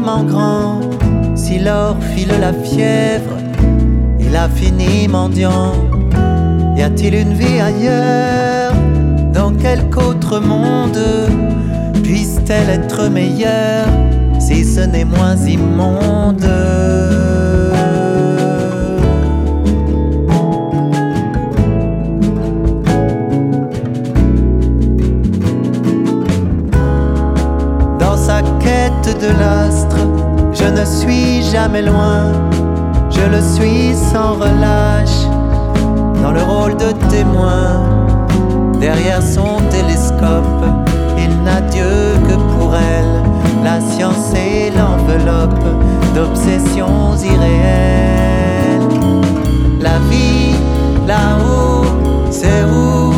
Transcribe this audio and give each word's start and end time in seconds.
grand, 0.00 0.80
si 1.34 1.58
l'or 1.58 1.96
file 2.14 2.32
la 2.40 2.52
fièvre 2.52 3.36
et 4.18 4.28
l'infini 4.28 5.08
mendiant, 5.08 5.72
y 6.76 6.82
a-t-il 6.82 7.14
une 7.14 7.34
vie 7.34 7.60
ailleurs 7.60 8.72
Dans 9.32 9.52
quelque 9.52 9.98
autre 9.98 10.40
monde? 10.40 10.98
Puisse-t-elle 12.02 12.70
être 12.70 13.08
meilleure 13.08 13.86
si 14.38 14.64
ce 14.64 14.80
n'est 14.80 15.04
moins 15.04 15.36
immonde? 15.36 16.46
De 29.20 29.26
l'astre, 29.38 29.89
je 30.60 30.66
ne 30.66 30.84
suis 30.84 31.42
jamais 31.42 31.82
loin, 31.82 32.32
je 33.10 33.22
le 33.34 33.40
suis 33.40 33.94
sans 33.94 34.34
relâche, 34.34 35.26
dans 36.22 36.32
le 36.32 36.42
rôle 36.42 36.76
de 36.76 36.92
témoin, 37.08 37.82
derrière 38.78 39.22
son 39.22 39.60
télescope, 39.70 40.64
il 41.18 41.42
n'a 41.42 41.60
Dieu 41.62 42.14
que 42.28 42.34
pour 42.54 42.74
elle, 42.74 43.22
la 43.64 43.80
science 43.80 44.32
et 44.34 44.70
l'enveloppe 44.76 45.64
d'obsessions 46.14 47.16
irréelles. 47.16 48.88
La 49.80 49.98
vie, 50.10 50.54
là-haut, 51.06 51.84
c'est 52.30 52.64
où? 52.64 53.12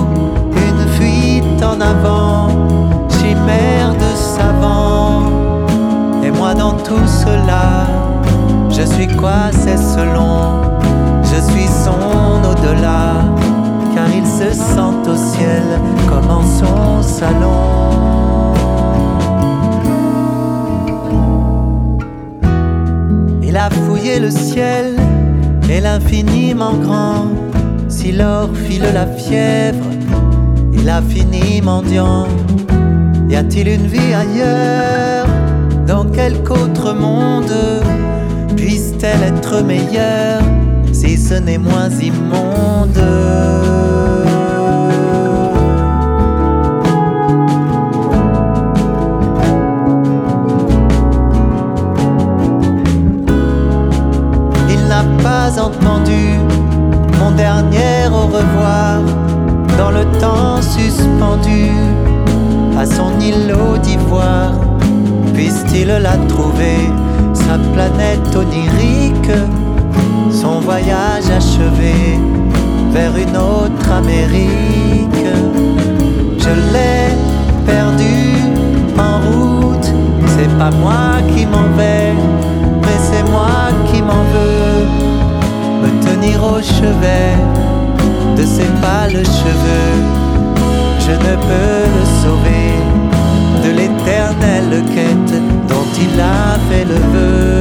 Une 0.68 0.88
fuite 0.96 1.62
en 1.62 1.80
avant, 1.80 2.48
dans 6.54 6.72
tout 6.72 7.06
cela, 7.06 7.86
je 8.70 8.82
suis 8.82 9.06
quoi, 9.06 9.50
c'est 9.52 9.76
selon, 9.76 10.62
je 11.22 11.40
suis 11.52 11.66
son 11.66 12.50
au-delà, 12.50 13.14
car 13.94 14.06
il 14.14 14.26
se 14.26 14.52
sent 14.52 15.10
au 15.10 15.16
ciel 15.16 15.62
comme 16.08 16.30
en 16.30 16.42
son 16.42 17.02
salon. 17.02 17.82
Il 23.42 23.56
a 23.56 23.68
fouillé 23.70 24.18
le 24.18 24.30
ciel 24.30 24.96
et 25.70 25.80
l'infiniment 25.80 26.74
grand. 26.74 27.26
Si 27.88 28.10
l'or 28.10 28.48
file 28.54 28.86
la 28.94 29.06
fièvre 29.06 29.84
et 30.72 31.12
fini 31.12 31.60
mendiant, 31.60 32.26
y 33.28 33.36
a-t-il 33.36 33.68
une 33.68 33.86
vie 33.86 34.14
ailleurs? 34.14 35.11
Dans 35.86 36.04
quelque 36.04 36.52
autre 36.52 36.94
monde. 36.94 37.52
Puisse-t-elle 38.56 39.22
être 39.22 39.62
meilleure 39.62 40.42
si 40.92 41.16
ce 41.16 41.34
n'est 41.34 41.58
moins 41.58 41.90
immonde? 41.90 42.98
La 66.12 66.18
trouver, 66.26 66.90
sa 67.32 67.56
planète 67.72 68.36
onirique, 68.36 69.38
son 70.30 70.60
voyage 70.60 71.30
achevé 71.34 71.94
vers 72.90 73.16
une 73.16 73.34
autre 73.34 73.90
Amérique. 73.90 75.26
Je 76.38 76.50
l'ai 76.72 77.16
perdu 77.64 78.16
en 78.98 79.20
route, 79.26 79.90
c'est 80.36 80.52
pas 80.58 80.70
moi 80.82 81.16
qui 81.34 81.46
m'en 81.46 81.68
vais, 81.78 82.12
mais 82.82 82.98
c'est 83.08 83.26
moi 83.30 83.70
qui 83.90 84.02
m'en 84.02 84.24
veux 84.34 84.84
me 85.82 85.90
tenir 86.04 86.44
au 86.44 86.60
chevet 86.60 87.36
de 88.36 88.42
ses 88.44 88.70
pâles 88.82 89.24
cheveux. 89.40 89.96
Je 90.98 91.12
ne 91.12 91.34
peux 91.46 91.82
le 91.96 92.04
sauver 92.22 92.91
de 93.62 93.70
l'éternelle 93.70 94.82
quête 94.94 95.34
dont 95.68 95.88
il 95.96 96.20
a 96.20 96.58
fait 96.68 96.84
le 96.84 96.98
vœu. 97.12 97.52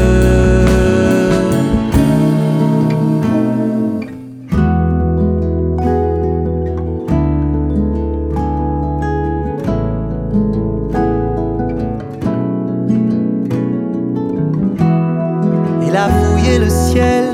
Il 15.88 15.96
a 15.96 16.08
fouillé 16.10 16.58
le 16.60 16.70
ciel 16.70 17.26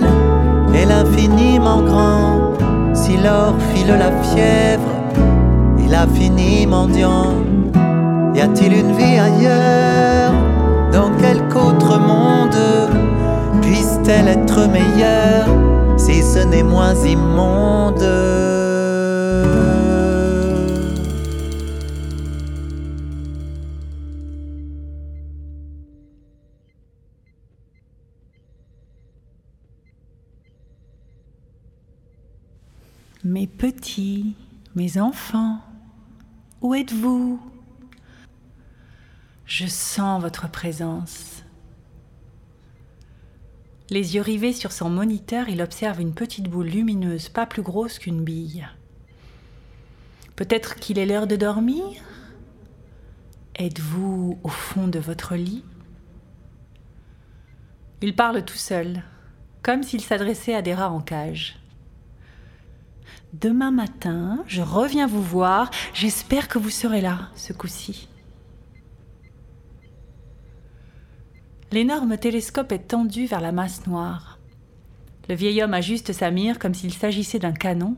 et 0.74 0.86
l'infiniment 0.86 1.82
grand. 1.82 2.54
Si 2.94 3.16
l'or 3.18 3.56
file 3.74 3.96
la 3.98 4.12
fièvre 4.24 4.92
et 5.80 5.88
l'infini 5.90 6.68
mendiant, 6.68 7.47
y 8.38 8.42
a-t-il 8.42 8.72
une 8.72 8.96
vie 8.96 9.18
ailleurs 9.18 10.31
Dans 10.92 11.12
quelque 11.18 11.56
autre 11.56 11.98
monde? 11.98 13.62
Puisse-t-elle 13.64 14.28
être 14.28 14.68
meilleure 14.68 15.48
si 15.98 16.22
ce 16.22 16.46
n'est 16.46 16.62
moins 16.62 16.94
immonde? 16.94 18.03
Mes 33.24 33.48
petits, 33.48 34.36
mes 34.75 35.02
enfants, 35.02 35.58
où 36.62 36.75
êtes-vous? 36.75 37.40
Je 39.47 39.66
sens 39.66 40.22
votre 40.22 40.52
présence. 40.52 41.41
Les 43.90 44.16
yeux 44.16 44.22
rivés 44.22 44.52
sur 44.52 44.74
son 44.74 44.90
moniteur, 44.90 45.47
il 45.47 45.62
observe 45.62 46.02
une 46.02 46.13
petite 46.13 46.50
boule 46.50 46.68
lumineuse, 46.68 47.30
pas 47.30 47.46
plus 47.46 47.62
grosse 47.62 47.97
qu'une 47.97 48.25
bille. 48.25 48.68
Peut-être 50.36 50.75
qu'il 50.75 51.00
est 51.00 51.06
l'heure 51.06 51.28
de 51.28 51.38
dormir? 51.38 51.86
Êtes-vous 53.56 54.38
au 54.44 54.50
fond 54.50 54.90
de 54.90 55.00
votre 55.00 55.36
lit? 55.36 55.63
Il 58.02 58.18
parle 58.18 58.44
tout 58.44 58.57
seul, 58.57 59.02
comme 59.63 59.81
s'il 59.81 60.02
s'adressait 60.02 60.56
à 60.56 60.62
des 60.62 60.74
rats 60.74 60.91
en 60.91 61.00
cage. 61.00 61.57
Demain 63.31 63.72
matin, 63.72 64.44
je 64.46 64.62
reviens 64.62 65.07
vous 65.07 65.24
voir. 65.24 65.72
J'espère 65.94 66.50
que 66.50 66.59
vous 66.59 66.69
serez 66.69 67.00
là, 67.00 67.30
ce 67.36 67.53
coup-ci. 67.53 68.09
L'énorme 71.72 72.18
télescope 72.18 72.72
est 72.72 72.88
tendu 72.88 73.25
vers 73.25 73.42
la 73.42 73.52
masse 73.52 73.88
noire. 73.88 74.40
Le 75.28 75.36
vieil 75.36 75.62
homme 75.62 75.74
ajuste 75.74 76.14
sa 76.14 76.31
mire 76.31 76.60
comme 76.60 76.74
s'il 76.74 76.94
s'agissait 76.94 77.40
d'un 77.40 77.52
canon, 77.52 77.98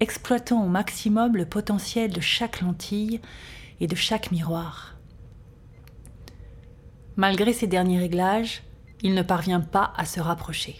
exploitant 0.00 0.62
au 0.62 0.68
maximum 0.68 1.34
le 1.34 1.46
potentiel 1.46 2.12
de 2.12 2.20
chaque 2.20 2.60
lentille 2.60 3.22
et 3.80 3.86
de 3.86 3.94
chaque 3.94 4.30
miroir. 4.30 4.96
Malgré 7.16 7.54
ces 7.54 7.66
derniers 7.66 7.98
réglages, 7.98 8.62
il 9.02 9.14
ne 9.14 9.22
parvient 9.22 9.60
pas 9.60 9.94
à 9.96 10.04
se 10.04 10.20
rapprocher. 10.20 10.76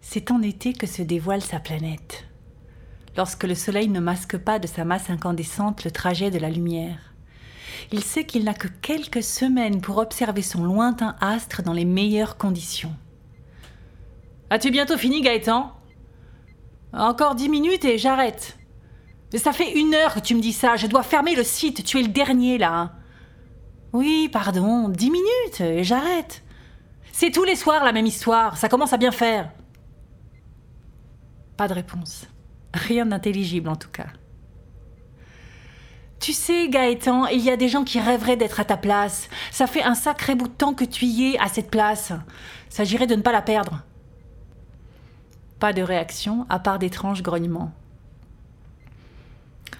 C'est 0.00 0.32
en 0.32 0.42
été 0.42 0.72
que 0.72 0.88
se 0.88 1.02
dévoile 1.02 1.42
sa 1.42 1.60
planète, 1.60 2.24
lorsque 3.16 3.44
le 3.44 3.54
Soleil 3.54 3.88
ne 3.88 4.00
masque 4.00 4.36
pas 4.36 4.58
de 4.58 4.66
sa 4.66 4.84
masse 4.84 5.10
incandescente 5.10 5.84
le 5.84 5.92
trajet 5.92 6.32
de 6.32 6.38
la 6.38 6.50
lumière. 6.50 7.11
Il 7.90 8.04
sait 8.04 8.24
qu'il 8.24 8.44
n'a 8.44 8.54
que 8.54 8.68
quelques 8.68 9.22
semaines 9.22 9.80
pour 9.80 9.98
observer 9.98 10.42
son 10.42 10.64
lointain 10.64 11.16
astre 11.20 11.62
dans 11.62 11.72
les 11.72 11.84
meilleures 11.84 12.36
conditions. 12.36 12.94
As-tu 14.50 14.70
bientôt 14.70 14.96
fini, 14.96 15.22
Gaëtan? 15.22 15.72
Encore 16.92 17.34
dix 17.34 17.48
minutes 17.48 17.84
et 17.84 17.98
j'arrête. 17.98 18.58
Ça 19.34 19.52
fait 19.52 19.72
une 19.72 19.94
heure 19.94 20.14
que 20.14 20.20
tu 20.20 20.34
me 20.34 20.42
dis 20.42 20.52
ça, 20.52 20.76
je 20.76 20.86
dois 20.86 21.02
fermer 21.02 21.34
le 21.34 21.42
site, 21.42 21.84
tu 21.84 21.98
es 21.98 22.02
le 22.02 22.08
dernier 22.08 22.58
là. 22.58 22.92
Oui, 23.94 24.28
pardon, 24.30 24.90
dix 24.90 25.10
minutes 25.10 25.60
et 25.60 25.84
j'arrête. 25.84 26.42
C'est 27.12 27.30
tous 27.30 27.44
les 27.44 27.56
soirs 27.56 27.84
la 27.84 27.92
même 27.92 28.06
histoire, 28.06 28.58
ça 28.58 28.68
commence 28.68 28.92
à 28.92 28.98
bien 28.98 29.10
faire. 29.10 29.50
Pas 31.56 31.66
de 31.66 31.74
réponse. 31.74 32.26
Rien 32.74 33.06
d'intelligible 33.06 33.70
en 33.70 33.76
tout 33.76 33.90
cas. 33.90 34.08
Tu 36.22 36.32
sais, 36.32 36.68
Gaëtan, 36.68 37.26
il 37.26 37.40
y 37.40 37.50
a 37.50 37.56
des 37.56 37.68
gens 37.68 37.82
qui 37.82 37.98
rêveraient 37.98 38.36
d'être 38.36 38.60
à 38.60 38.64
ta 38.64 38.76
place. 38.76 39.28
Ça 39.50 39.66
fait 39.66 39.82
un 39.82 39.96
sacré 39.96 40.36
bout 40.36 40.46
de 40.46 40.52
temps 40.52 40.72
que 40.72 40.84
tu 40.84 41.04
y 41.04 41.32
es 41.32 41.38
à 41.40 41.48
cette 41.48 41.68
place. 41.68 42.12
S'agirait 42.70 43.08
de 43.08 43.16
ne 43.16 43.22
pas 43.22 43.32
la 43.32 43.42
perdre. 43.42 43.82
Pas 45.58 45.72
de 45.72 45.82
réaction, 45.82 46.46
à 46.48 46.60
part 46.60 46.78
d'étranges 46.78 47.24
grognements. 47.24 47.72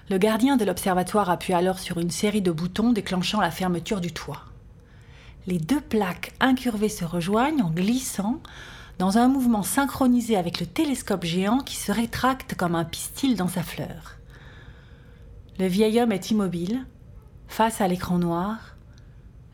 Le 0.09 0.17
gardien 0.17 0.57
de 0.57 0.65
l'observatoire 0.65 1.29
appuie 1.29 1.53
alors 1.53 1.79
sur 1.79 1.97
une 1.97 2.11
série 2.11 2.41
de 2.41 2.51
boutons 2.51 2.91
déclenchant 2.91 3.39
la 3.39 3.49
fermeture 3.49 4.01
du 4.01 4.11
toit. 4.11 4.41
Les 5.47 5.59
deux 5.59 5.79
plaques 5.79 6.33
incurvées 6.41 6.89
se 6.89 7.05
rejoignent 7.05 7.63
en 7.63 7.69
glissant 7.69 8.41
dans 8.99 9.17
un 9.17 9.29
mouvement 9.29 9.63
synchronisé 9.63 10.35
avec 10.35 10.59
le 10.59 10.65
télescope 10.65 11.23
géant 11.23 11.59
qui 11.59 11.77
se 11.77 11.93
rétracte 11.93 12.55
comme 12.55 12.75
un 12.75 12.83
pistil 12.83 13.37
dans 13.37 13.47
sa 13.47 13.63
fleur. 13.63 14.17
Le 15.59 15.67
vieil 15.67 15.99
homme 16.01 16.11
est 16.11 16.31
immobile, 16.31 16.85
face 17.47 17.79
à 17.79 17.87
l'écran 17.87 18.17
noir. 18.17 18.75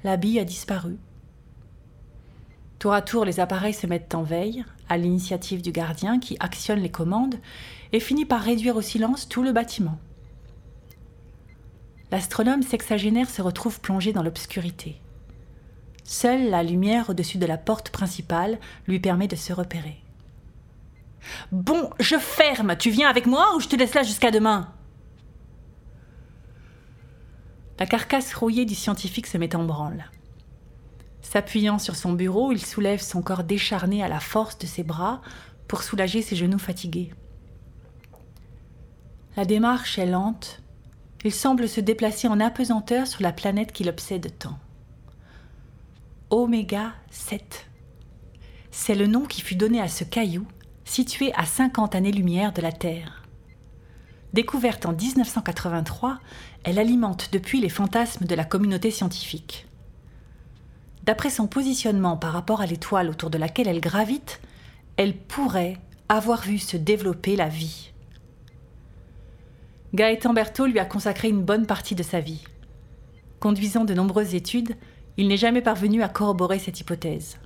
La 0.04 0.16
bille 0.16 0.40
a 0.40 0.46
disparu. 0.46 0.98
Tour 2.80 2.94
à 2.94 3.02
tour, 3.02 3.26
les 3.26 3.42
appareils 3.42 3.74
se 3.74 3.86
mettent 3.86 4.16
en 4.16 4.24
veille, 4.24 4.64
à 4.88 4.98
l'initiative 4.98 5.62
du 5.62 5.74
gardien 5.74 6.18
qui 6.18 6.38
actionne 6.40 6.80
les 6.80 6.90
commandes 6.90 7.36
et 7.92 8.00
finit 8.00 8.26
par 8.26 8.42
réduire 8.42 8.78
au 8.78 8.82
silence 8.82 9.28
tout 9.28 9.44
le 9.44 9.52
bâtiment. 9.52 10.00
L'astronome 12.12 12.64
sexagénaire 12.64 13.30
se 13.30 13.42
retrouve 13.42 13.82
plongé 13.82 14.14
dans 14.14 14.24
l'obscurité. 14.24 15.02
Seule 16.06 16.50
la 16.50 16.64
lumière 16.64 17.10
au-dessus 17.10 17.38
de 17.38 17.46
la 17.46 17.58
porte 17.58 17.90
principale 17.90 18.58
lui 18.88 19.00
permet 19.00 19.28
de 19.28 19.36
se 19.36 19.52
repérer. 19.52 20.02
Bon, 21.52 21.90
je 22.00 22.16
ferme. 22.16 22.78
Tu 22.78 22.90
viens 22.90 23.10
avec 23.10 23.26
moi 23.26 23.56
ou 23.56 23.60
je 23.60 23.68
te 23.68 23.76
laisse 23.76 23.94
là 23.94 24.04
jusqu'à 24.04 24.32
demain? 24.32 24.74
La 27.80 27.86
carcasse 27.86 28.34
rouillée 28.34 28.66
du 28.66 28.76
scientifique 28.76 29.26
se 29.26 29.38
met 29.38 29.56
en 29.56 29.64
branle. 29.64 30.06
S'appuyant 31.22 31.80
sur 31.80 31.96
son 31.96 32.12
bureau, 32.12 32.52
il 32.52 32.64
soulève 32.64 33.02
son 33.02 33.22
corps 33.22 33.46
décharné 33.46 34.04
à 34.04 34.10
la 34.10 34.20
force 34.20 34.58
de 34.58 34.66
ses 34.66 34.84
bras 34.84 35.22
pour 35.68 35.84
soulager 35.84 36.22
ses 36.22 36.36
genoux 36.36 36.60
fatigués. 36.60 37.14
La 39.38 39.46
démarche 39.46 39.98
est 39.98 40.06
lente. 40.06 40.62
Il 41.24 41.32
semble 41.32 41.70
se 41.70 41.80
déplacer 41.80 42.28
en 42.28 42.42
apesanteur 42.42 43.08
sur 43.08 43.22
la 43.22 43.32
planète 43.32 43.72
qui 43.72 43.86
l'obsède 43.86 44.38
tant. 44.38 44.60
Oméga 46.30 46.94
7. 47.12 47.68
C'est 48.72 48.96
le 48.96 49.08
nom 49.08 49.26
qui 49.26 49.42
fut 49.42 49.56
donné 49.56 49.80
à 49.80 49.88
ce 49.88 50.04
caillou, 50.04 50.46
situé 50.84 51.34
à 51.36 51.46
50 51.46 51.96
années-lumière 51.96 52.52
de 52.52 52.62
la 52.62 52.72
Terre. 52.72 53.24
Découverte 54.34 54.86
en 54.86 54.94
1983, 54.94 56.20
elle 56.64 56.80
alimente 56.80 57.30
depuis 57.32 57.62
les 57.62 57.70
fantasmes 57.70 58.26
de 58.26 58.36
la 58.36 58.44
communauté 58.44 58.92
scientifique. 58.92 59.68
D'après 61.04 61.30
son 61.30 61.48
positionnement 61.48 62.18
par 62.18 62.34
rapport 62.34 62.62
à 62.62 62.66
l'étoile 62.66 63.10
autour 63.10 63.30
de 63.30 63.38
laquelle 63.38 63.68
elle 63.68 63.82
gravite, 63.82 64.42
elle 64.98 65.16
pourrait 65.16 65.78
avoir 66.10 66.42
vu 66.42 66.58
se 66.58 66.78
développer 66.78 67.36
la 67.36 67.48
vie. 67.48 67.92
Gaëtan 69.94 70.34
Berthaud 70.34 70.68
lui 70.68 70.80
a 70.80 70.86
consacré 70.86 71.30
une 71.30 71.44
bonne 71.44 71.66
partie 71.66 71.96
de 71.96 72.04
sa 72.04 72.20
vie. 72.20 72.44
Conduisant 73.40 73.86
de 73.86 73.94
nombreuses 73.94 74.36
études, 74.36 74.76
il 75.18 75.28
n'est 75.28 75.38
jamais 75.38 75.62
parvenu 75.62 76.04
à 76.04 76.10
corroborer 76.10 76.60
cette 76.60 76.80
hypothèse. 76.80 77.38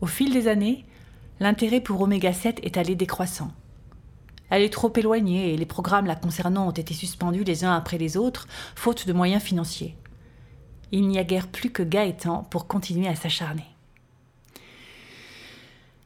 Au 0.00 0.06
fil 0.06 0.32
des 0.32 0.48
années, 0.48 0.84
l'intérêt 1.38 1.80
pour 1.80 2.00
Oméga 2.00 2.32
7 2.32 2.60
est 2.62 2.76
allé 2.76 2.94
décroissant. 2.94 3.52
Elle 4.52 4.60
est 4.60 4.68
trop 4.68 4.92
éloignée 4.94 5.54
et 5.54 5.56
les 5.56 5.64
programmes 5.64 6.04
la 6.04 6.14
concernant 6.14 6.68
ont 6.68 6.72
été 6.72 6.92
suspendus 6.92 7.42
les 7.42 7.64
uns 7.64 7.74
après 7.74 7.96
les 7.96 8.18
autres, 8.18 8.46
faute 8.74 9.06
de 9.06 9.14
moyens 9.14 9.42
financiers. 9.42 9.96
Il 10.90 11.08
n'y 11.08 11.18
a 11.18 11.24
guère 11.24 11.48
plus 11.48 11.70
que 11.70 11.82
Gaëtan 11.82 12.42
pour 12.50 12.66
continuer 12.66 13.08
à 13.08 13.14
s'acharner. 13.14 13.64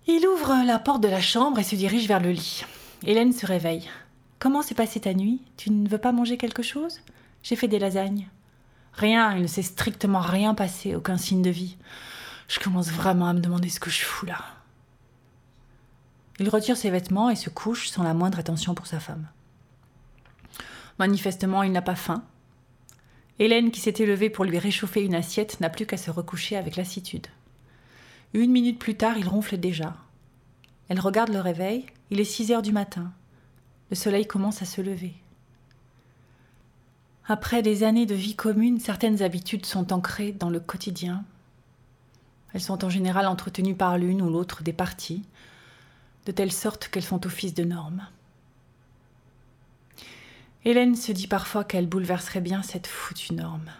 Il 0.07 0.25
ouvre 0.29 0.65
la 0.65 0.79
porte 0.79 1.03
de 1.03 1.09
la 1.09 1.21
chambre 1.21 1.59
et 1.59 1.65
se 1.65 1.75
dirige 1.75 2.07
vers 2.07 2.21
le 2.21 2.31
lit. 2.31 2.63
Hélène 3.05 3.33
se 3.33 3.47
réveille. 3.47 3.91
Comment 4.39 4.63
s'est 4.63 4.77
passée 4.77 5.01
ta 5.01 5.13
nuit? 5.13 5.43
Tu 5.57 5.73
ne 5.73 5.89
veux 5.89 5.99
pas 5.99 6.13
manger 6.13 6.37
quelque 6.37 6.63
chose? 6.63 7.01
J'ai 7.43 7.57
fait 7.57 7.67
des 7.67 7.81
lasagnes. 7.81 8.29
Rien, 8.93 9.35
il 9.35 9.43
ne 9.43 9.49
s'est 9.49 9.63
strictement 9.63 10.21
rien 10.21 10.55
passé, 10.55 10.95
aucun 10.95 11.17
signe 11.17 11.43
de 11.43 11.51
vie. 11.51 11.77
Je 12.47 12.61
commence 12.61 12.93
vraiment 12.93 13.27
à 13.27 13.33
me 13.33 13.41
demander 13.41 13.71
ce 13.71 13.81
que 13.81 13.91
je 13.91 14.05
fous 14.05 14.27
là. 14.27 14.39
Il 16.39 16.49
retire 16.49 16.77
ses 16.77 16.91
vêtements 16.91 17.31
et 17.31 17.37
se 17.37 17.51
couche 17.51 17.89
sans 17.89 18.03
la 18.03 18.15
moindre 18.15 18.39
attention 18.39 18.75
pour 18.75 18.87
sa 18.87 19.01
femme. 19.01 19.27
Manifestement, 20.99 21.63
il 21.63 21.73
n'a 21.73 21.83
pas 21.83 21.95
faim. 21.95 22.25
Hélène, 23.39 23.71
qui 23.71 23.81
s'était 23.81 24.07
levée 24.07 24.31
pour 24.31 24.45
lui 24.45 24.59
réchauffer 24.59 25.03
une 25.03 25.15
assiette, 25.15 25.61
n'a 25.61 25.71
plus 25.71 25.87
qu'à 25.87 25.97
se 25.97 26.11
recoucher 26.11 26.57
avec 26.57 26.77
lassitude. 26.77 27.27
Une 28.33 28.51
minute 28.51 28.79
plus 28.79 28.97
tard, 28.97 29.19
il 29.19 29.29
ronfle 29.29 29.59
déjà. 29.59 29.97
Elle 30.89 31.01
regarde 31.01 31.33
le 31.33 31.41
réveil. 31.41 31.87
Il 32.11 32.21
est 32.21 32.25
six 32.25 32.53
heures 32.53 32.63
du 32.63 32.73
matin. 32.73 33.13
Le 33.91 33.97
soleil 33.97 34.27
commence 34.27 34.63
à 34.63 34.67
se 34.67 34.81
lever. 34.81 35.15
Après 37.29 37.61
des 37.61 37.83
années 37.83 38.07
de 38.07 38.15
vie 38.15 38.37
commune, 38.37 38.79
certaines 38.79 39.23
habitudes 39.23 39.67
sont 39.67 39.93
ancrées 39.93 40.33
dans 40.33 40.51
le 40.51 40.61
quotidien. 40.61 41.25
Elles 42.53 42.61
sont 42.61 42.85
en 42.85 42.91
général 42.91 43.27
entretenues 43.27 43.75
par 43.75 43.99
l'une 43.99 44.23
ou 44.23 44.31
l'autre 44.31 44.63
des 44.63 44.73
parties, 44.73 45.25
de 46.27 46.33
telle 46.33 46.53
sorte 46.53 46.89
qu'elles 46.89 47.03
font 47.03 47.21
office 47.25 47.55
de 47.55 47.65
normes. 47.65 48.07
Hélène 50.65 50.97
se 50.97 51.13
dit 51.13 51.29
parfois 51.29 51.63
qu'elle 51.65 51.87
bouleverserait 51.87 52.41
bien 52.41 52.63
cette 52.63 52.89
foutue 52.89 53.35
norme. 53.35 53.71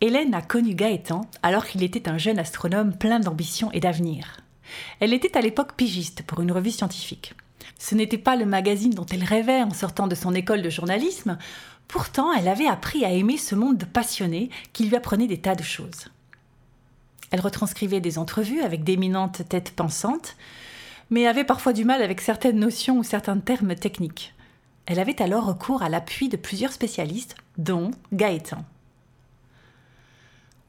Hélène 0.00 0.32
a 0.32 0.40
connu 0.40 0.74
Gaëtan 0.74 1.30
alors 1.42 1.66
qu'il 1.66 1.82
était 1.82 2.08
un 2.08 2.16
jeune 2.16 2.38
astronome 2.38 2.96
plein 2.96 3.20
d'ambition 3.20 3.70
et 3.72 3.80
d'avenir. 3.80 4.38
Elle 4.98 5.12
était 5.12 5.36
à 5.36 5.42
l'époque 5.42 5.74
pigiste 5.74 6.22
pour 6.22 6.40
une 6.40 6.52
revue 6.52 6.70
scientifique. 6.70 7.34
Ce 7.78 7.94
n'était 7.94 8.16
pas 8.16 8.36
le 8.36 8.46
magazine 8.46 8.94
dont 8.94 9.04
elle 9.04 9.24
rêvait 9.24 9.62
en 9.62 9.74
sortant 9.74 10.06
de 10.06 10.14
son 10.14 10.34
école 10.34 10.62
de 10.62 10.70
journalisme, 10.70 11.36
pourtant 11.86 12.32
elle 12.32 12.48
avait 12.48 12.66
appris 12.66 13.04
à 13.04 13.10
aimer 13.10 13.36
ce 13.36 13.54
monde 13.54 13.76
de 13.76 13.84
passionnés 13.84 14.48
qui 14.72 14.84
lui 14.84 14.96
apprenait 14.96 15.26
des 15.26 15.40
tas 15.40 15.54
de 15.54 15.62
choses. 15.62 16.06
Elle 17.30 17.40
retranscrivait 17.40 18.00
des 18.00 18.18
entrevues 18.18 18.62
avec 18.62 18.84
d'éminentes 18.84 19.48
têtes 19.48 19.72
pensantes, 19.74 20.36
mais 21.10 21.26
avait 21.26 21.44
parfois 21.44 21.72
du 21.72 21.84
mal 21.84 22.02
avec 22.02 22.20
certaines 22.20 22.58
notions 22.58 22.98
ou 22.98 23.04
certains 23.04 23.38
termes 23.38 23.74
techniques. 23.74 24.34
Elle 24.86 24.98
avait 24.98 25.22
alors 25.22 25.46
recours 25.46 25.82
à 25.82 25.88
l'appui 25.88 26.28
de 26.28 26.36
plusieurs 26.36 26.72
spécialistes, 26.72 27.36
dont 27.58 27.90
Gaëtan. 28.12 28.64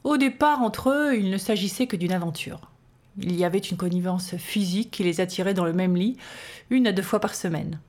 Au 0.04 0.18
départ, 0.18 0.62
entre 0.62 0.90
eux, 0.90 1.18
il 1.18 1.30
ne 1.30 1.38
s'agissait 1.38 1.88
que 1.88 1.96
d'une 1.96 2.12
aventure. 2.12 2.72
Il 3.18 3.36
y 3.36 3.46
avait 3.46 3.60
une 3.60 3.78
connivence 3.78 4.36
physique 4.38 4.92
qui 4.92 5.04
les 5.04 5.22
attirait 5.22 5.54
dans 5.54 5.66
le 5.66 5.74
même 5.74 5.96
lit, 5.96 6.18
une 6.70 6.88
à 6.88 6.92
deux 6.92 7.04
fois 7.04 7.20
par 7.20 7.36
semaine. 7.36 7.80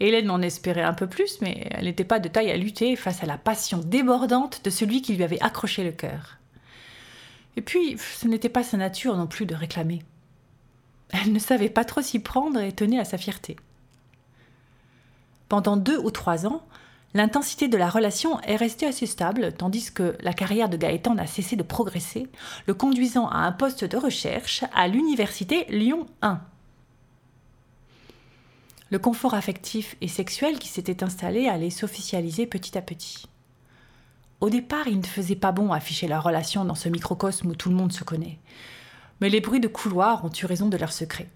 Hélène 0.00 0.30
en 0.30 0.42
espérait 0.42 0.82
un 0.82 0.94
peu 0.94 1.06
plus, 1.06 1.40
mais 1.40 1.68
elle 1.70 1.84
n'était 1.84 2.04
pas 2.04 2.20
de 2.20 2.28
taille 2.28 2.50
à 2.50 2.56
lutter 2.56 2.96
face 2.96 3.22
à 3.22 3.26
la 3.26 3.38
passion 3.38 3.78
débordante 3.78 4.64
de 4.64 4.70
celui 4.70 5.02
qui 5.02 5.14
lui 5.14 5.24
avait 5.24 5.42
accroché 5.42 5.84
le 5.84 5.92
cœur. 5.92 6.37
Et 7.58 7.60
puis, 7.60 7.98
ce 7.98 8.28
n'était 8.28 8.48
pas 8.48 8.62
sa 8.62 8.76
nature 8.76 9.16
non 9.16 9.26
plus 9.26 9.44
de 9.44 9.56
réclamer. 9.56 10.04
Elle 11.10 11.32
ne 11.32 11.40
savait 11.40 11.68
pas 11.68 11.84
trop 11.84 12.02
s'y 12.02 12.20
prendre 12.20 12.60
et 12.60 12.70
tenait 12.70 13.00
à 13.00 13.04
sa 13.04 13.18
fierté. 13.18 13.56
Pendant 15.48 15.76
deux 15.76 15.98
ou 15.98 16.12
trois 16.12 16.46
ans, 16.46 16.62
l'intensité 17.14 17.66
de 17.66 17.76
la 17.76 17.90
relation 17.90 18.40
est 18.42 18.54
restée 18.54 18.86
assez 18.86 19.06
stable, 19.06 19.52
tandis 19.54 19.92
que 19.92 20.16
la 20.20 20.34
carrière 20.34 20.68
de 20.68 20.76
Gaëtan 20.76 21.16
n'a 21.16 21.26
cessé 21.26 21.56
de 21.56 21.64
progresser, 21.64 22.28
le 22.68 22.74
conduisant 22.74 23.26
à 23.26 23.38
un 23.38 23.50
poste 23.50 23.84
de 23.84 23.96
recherche 23.96 24.62
à 24.72 24.86
l'université 24.86 25.64
Lyon 25.68 26.06
1. 26.22 26.40
Le 28.90 29.00
confort 29.00 29.34
affectif 29.34 29.96
et 30.00 30.06
sexuel 30.06 30.60
qui 30.60 30.68
s'était 30.68 31.02
installé 31.02 31.48
allait 31.48 31.70
s'officialiser 31.70 32.46
petit 32.46 32.78
à 32.78 32.82
petit. 32.82 33.26
Au 34.40 34.50
départ, 34.50 34.86
il 34.86 34.98
ne 34.98 35.06
faisait 35.06 35.34
pas 35.34 35.52
bon 35.52 35.72
afficher 35.72 36.06
leur 36.06 36.22
relation 36.22 36.64
dans 36.64 36.76
ce 36.76 36.88
microcosme 36.88 37.48
où 37.50 37.54
tout 37.54 37.70
le 37.70 37.74
monde 37.74 37.92
se 37.92 38.04
connaît. 38.04 38.38
Mais 39.20 39.30
les 39.30 39.40
bruits 39.40 39.60
de 39.60 39.68
couloir 39.68 40.24
ont 40.24 40.30
eu 40.30 40.46
raison 40.46 40.68
de 40.68 40.76
leur 40.76 40.92
secret. 40.92 41.28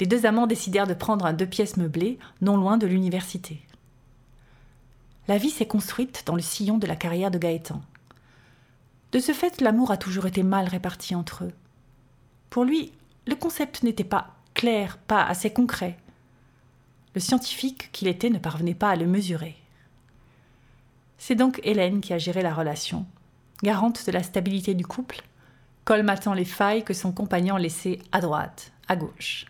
Les 0.00 0.06
deux 0.06 0.26
amants 0.26 0.48
décidèrent 0.48 0.88
de 0.88 0.94
prendre 0.94 1.24
un 1.24 1.32
deux 1.32 1.46
pièces 1.46 1.76
meublé, 1.76 2.18
non 2.40 2.56
loin 2.56 2.78
de 2.78 2.86
l'université. 2.86 3.62
La 5.28 5.38
vie 5.38 5.50
s'est 5.50 5.66
construite 5.66 6.24
dans 6.26 6.34
le 6.34 6.42
sillon 6.42 6.78
de 6.78 6.86
la 6.86 6.96
carrière 6.96 7.30
de 7.30 7.38
Gaëtan. 7.38 7.80
De 9.12 9.20
ce 9.20 9.32
fait, 9.32 9.60
l'amour 9.60 9.92
a 9.92 9.96
toujours 9.96 10.26
été 10.26 10.42
mal 10.42 10.66
réparti 10.66 11.14
entre 11.14 11.44
eux. 11.44 11.52
Pour 12.50 12.64
lui, 12.64 12.92
le 13.26 13.36
concept 13.36 13.84
n'était 13.84 14.04
pas 14.04 14.34
clair, 14.54 14.98
pas 14.98 15.22
assez 15.22 15.52
concret. 15.52 15.96
Le 17.14 17.20
scientifique 17.20 17.92
qu'il 17.92 18.08
était 18.08 18.30
ne 18.30 18.38
parvenait 18.38 18.74
pas 18.74 18.90
à 18.90 18.96
le 18.96 19.06
mesurer. 19.06 19.61
C'est 21.24 21.36
donc 21.36 21.60
Hélène 21.62 22.00
qui 22.00 22.12
a 22.12 22.18
géré 22.18 22.42
la 22.42 22.52
relation, 22.52 23.06
garante 23.62 24.04
de 24.04 24.10
la 24.10 24.24
stabilité 24.24 24.74
du 24.74 24.84
couple, 24.84 25.22
colmatant 25.84 26.34
les 26.34 26.44
failles 26.44 26.82
que 26.82 26.94
son 26.94 27.12
compagnon 27.12 27.56
laissait 27.56 28.00
à 28.10 28.20
droite, 28.20 28.72
à 28.88 28.96
gauche. 28.96 29.46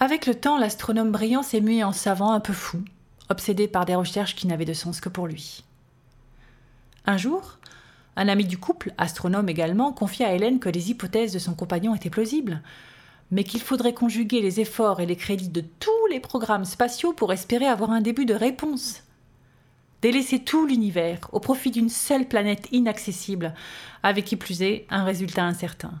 Avec 0.00 0.26
le 0.26 0.34
temps, 0.34 0.58
l'astronome 0.58 1.12
brillant 1.12 1.44
s'est 1.44 1.62
en 1.84 1.92
savant 1.92 2.32
un 2.32 2.40
peu 2.40 2.52
fou, 2.52 2.82
obsédé 3.28 3.68
par 3.68 3.84
des 3.84 3.94
recherches 3.94 4.34
qui 4.34 4.48
n'avaient 4.48 4.64
de 4.64 4.72
sens 4.72 5.00
que 5.00 5.08
pour 5.08 5.28
lui. 5.28 5.62
Un 7.04 7.18
jour, 7.18 7.60
un 8.16 8.26
ami 8.26 8.46
du 8.46 8.58
couple, 8.58 8.94
astronome 8.98 9.48
également, 9.48 9.92
confia 9.92 10.26
à 10.26 10.32
Hélène 10.32 10.58
que 10.58 10.68
les 10.68 10.90
hypothèses 10.90 11.32
de 11.32 11.38
son 11.38 11.54
compagnon 11.54 11.94
étaient 11.94 12.10
plausibles, 12.10 12.62
mais 13.30 13.44
qu'il 13.44 13.60
faudrait 13.60 13.94
conjuguer 13.94 14.40
les 14.40 14.60
efforts 14.60 15.00
et 15.00 15.06
les 15.06 15.16
crédits 15.16 15.48
de 15.48 15.60
tous 15.60 16.06
les 16.10 16.20
programmes 16.20 16.64
spatiaux 16.64 17.12
pour 17.12 17.32
espérer 17.32 17.66
avoir 17.66 17.90
un 17.90 18.00
début 18.00 18.26
de 18.26 18.34
réponse. 18.34 19.02
Délaisser 20.02 20.40
tout 20.40 20.66
l'univers 20.66 21.28
au 21.32 21.40
profit 21.40 21.70
d'une 21.70 21.88
seule 21.88 22.28
planète 22.28 22.68
inaccessible, 22.70 23.54
avec 24.02 24.24
qui 24.24 24.36
plus 24.36 24.62
est 24.62 24.86
un 24.90 25.04
résultat 25.04 25.44
incertain. 25.44 25.94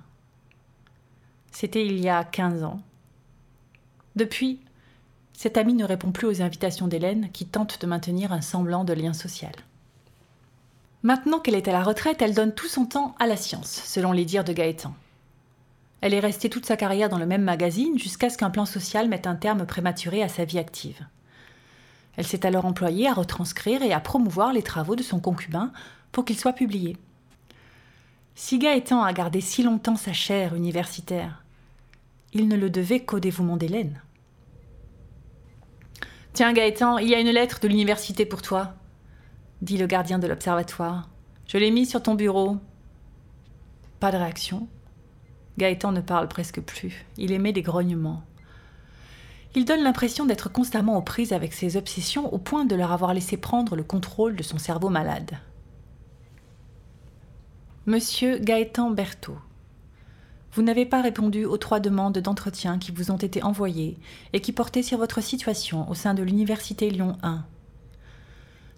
C'était 1.50 1.84
il 1.84 1.98
y 1.98 2.08
a 2.08 2.22
quinze 2.22 2.62
ans. 2.62 2.80
Depuis, 4.14 4.60
cet 5.32 5.56
ami 5.56 5.74
ne 5.74 5.84
répond 5.84 6.12
plus 6.12 6.26
aux 6.26 6.42
invitations 6.42 6.88
d'Hélène, 6.88 7.30
qui 7.32 7.46
tente 7.46 7.80
de 7.80 7.86
maintenir 7.86 8.32
un 8.32 8.40
semblant 8.40 8.84
de 8.84 8.92
lien 8.92 9.12
social. 9.12 9.52
Maintenant 11.02 11.40
qu'elle 11.40 11.54
est 11.54 11.68
à 11.68 11.72
la 11.72 11.82
retraite, 11.82 12.22
elle 12.22 12.34
donne 12.34 12.54
tout 12.54 12.68
son 12.68 12.86
temps 12.86 13.14
à 13.18 13.26
la 13.26 13.36
science, 13.36 13.70
selon 13.84 14.12
les 14.12 14.24
dires 14.24 14.44
de 14.44 14.52
Gaëtan. 14.52 14.94
Elle 16.00 16.14
est 16.14 16.20
restée 16.20 16.50
toute 16.50 16.66
sa 16.66 16.76
carrière 16.76 17.08
dans 17.08 17.18
le 17.18 17.26
même 17.26 17.42
magazine 17.42 17.98
jusqu'à 17.98 18.30
ce 18.30 18.38
qu'un 18.38 18.50
plan 18.50 18.66
social 18.66 19.08
mette 19.08 19.26
un 19.26 19.34
terme 19.34 19.66
prématuré 19.66 20.22
à 20.22 20.28
sa 20.28 20.44
vie 20.44 20.58
active. 20.58 21.06
Elle 22.16 22.26
s'est 22.26 22.46
alors 22.46 22.64
employée 22.64 23.08
à 23.08 23.14
retranscrire 23.14 23.82
et 23.82 23.92
à 23.92 24.00
promouvoir 24.00 24.52
les 24.52 24.62
travaux 24.62 24.96
de 24.96 25.02
son 25.02 25.20
concubin 25.20 25.72
pour 26.12 26.24
qu'ils 26.24 26.38
soient 26.38 26.52
publiés. 26.52 26.96
Si 28.34 28.58
Gaëtan 28.58 29.02
a 29.02 29.12
gardé 29.12 29.40
si 29.40 29.62
longtemps 29.62 29.96
sa 29.96 30.12
chaire 30.12 30.54
universitaire, 30.54 31.42
il 32.32 32.48
ne 32.48 32.56
le 32.56 32.68
devait 32.68 33.00
qu'au 33.00 33.18
dévouement 33.18 33.56
d'Hélène. 33.56 34.00
Tiens, 36.34 36.52
Gaëtan, 36.52 36.98
il 36.98 37.08
y 37.08 37.14
a 37.14 37.20
une 37.20 37.30
lettre 37.30 37.60
de 37.60 37.68
l'université 37.68 38.26
pour 38.26 38.42
toi, 38.42 38.74
dit 39.62 39.78
le 39.78 39.86
gardien 39.86 40.18
de 40.18 40.26
l'observatoire. 40.26 41.08
Je 41.46 41.56
l'ai 41.56 41.70
mise 41.70 41.88
sur 41.88 42.02
ton 42.02 42.14
bureau. 42.14 42.58
Pas 44.00 44.12
de 44.12 44.18
réaction. 44.18 44.68
Gaëtan 45.58 45.92
ne 45.92 46.00
parle 46.00 46.28
presque 46.28 46.60
plus. 46.60 47.06
Il 47.16 47.32
émet 47.32 47.52
des 47.52 47.62
grognements. 47.62 48.22
Il 49.54 49.64
donne 49.64 49.82
l'impression 49.82 50.26
d'être 50.26 50.52
constamment 50.52 50.98
aux 50.98 51.02
prises 51.02 51.32
avec 51.32 51.54
ses 51.54 51.76
obsessions 51.78 52.32
au 52.32 52.38
point 52.38 52.66
de 52.66 52.74
leur 52.74 52.92
avoir 52.92 53.14
laissé 53.14 53.38
prendre 53.38 53.74
le 53.74 53.82
contrôle 53.82 54.36
de 54.36 54.42
son 54.42 54.58
cerveau 54.58 54.90
malade. 54.90 55.32
Monsieur 57.86 58.38
Gaëtan 58.38 58.90
Berthaud, 58.90 59.38
vous 60.52 60.62
n'avez 60.62 60.84
pas 60.84 61.00
répondu 61.00 61.44
aux 61.44 61.56
trois 61.56 61.80
demandes 61.80 62.18
d'entretien 62.18 62.78
qui 62.78 62.90
vous 62.90 63.10
ont 63.10 63.16
été 63.16 63.42
envoyées 63.42 63.98
et 64.32 64.40
qui 64.40 64.52
portaient 64.52 64.82
sur 64.82 64.98
votre 64.98 65.22
situation 65.22 65.88
au 65.90 65.94
sein 65.94 66.12
de 66.12 66.22
l'Université 66.22 66.90
Lyon 66.90 67.16
1. 67.22 67.44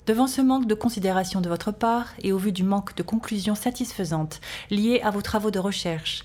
Devant 0.07 0.27
ce 0.27 0.41
manque 0.41 0.67
de 0.67 0.75
considération 0.75 1.41
de 1.41 1.49
votre 1.49 1.73
part 1.73 2.09
et 2.23 2.33
au 2.33 2.39
vu 2.39 2.51
du 2.51 2.63
manque 2.63 2.97
de 2.97 3.03
conclusions 3.03 3.55
satisfaisantes 3.55 4.41
liées 4.71 5.01
à 5.03 5.11
vos 5.11 5.23
travaux 5.23 5.51
de 5.51 5.59
recherche, 5.59 6.25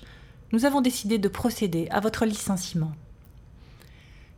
nous 0.54 0.64
avons 0.64 0.80
décidé 0.80 1.18
de 1.18 1.26
procéder 1.26 1.88
à 1.90 1.98
votre 1.98 2.24
licenciement. 2.24 2.92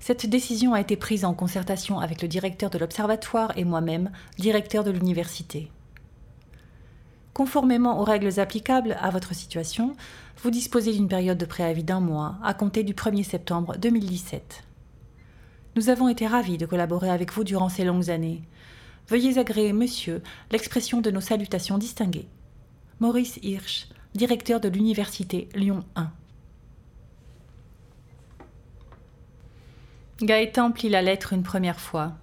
Cette 0.00 0.24
décision 0.24 0.72
a 0.72 0.80
été 0.80 0.96
prise 0.96 1.26
en 1.26 1.34
concertation 1.34 2.00
avec 2.00 2.22
le 2.22 2.28
directeur 2.28 2.70
de 2.70 2.78
l'Observatoire 2.78 3.52
et 3.58 3.64
moi-même, 3.64 4.10
directeur 4.38 4.82
de 4.82 4.90
l'université. 4.90 5.70
Conformément 7.34 8.00
aux 8.00 8.04
règles 8.04 8.40
applicables 8.40 8.96
à 8.98 9.10
votre 9.10 9.34
situation, 9.34 9.94
vous 10.38 10.50
disposez 10.50 10.94
d'une 10.94 11.06
période 11.06 11.36
de 11.36 11.44
préavis 11.44 11.84
d'un 11.84 12.00
mois 12.00 12.36
à 12.42 12.54
compter 12.54 12.82
du 12.82 12.94
1er 12.94 13.22
septembre 13.22 13.76
2017. 13.76 14.64
Nous 15.76 15.90
avons 15.90 16.08
été 16.08 16.26
ravis 16.26 16.56
de 16.56 16.64
collaborer 16.64 17.10
avec 17.10 17.30
vous 17.30 17.44
durant 17.44 17.68
ces 17.68 17.84
longues 17.84 18.08
années. 18.08 18.40
Veuillez 19.08 19.36
agréer, 19.36 19.74
monsieur, 19.74 20.22
l'expression 20.50 21.02
de 21.02 21.10
nos 21.10 21.20
salutations 21.20 21.76
distinguées. 21.76 22.28
Maurice 23.00 23.38
Hirsch, 23.42 23.88
directeur 24.16 24.60
de 24.60 24.68
l'Université 24.68 25.48
Lyon 25.54 25.84
1. 25.94 26.10
Gaëtan 30.22 30.72
plie 30.72 30.88
la 30.88 31.02
lettre 31.02 31.34
une 31.34 31.42
première 31.42 31.78
fois, 31.78 32.14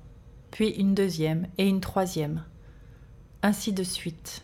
puis 0.50 0.70
une 0.70 0.96
deuxième 0.96 1.48
et 1.60 1.68
une 1.68 1.82
troisième. 1.82 2.44
Ainsi 3.44 3.74
de 3.74 3.84
suite, 3.84 4.44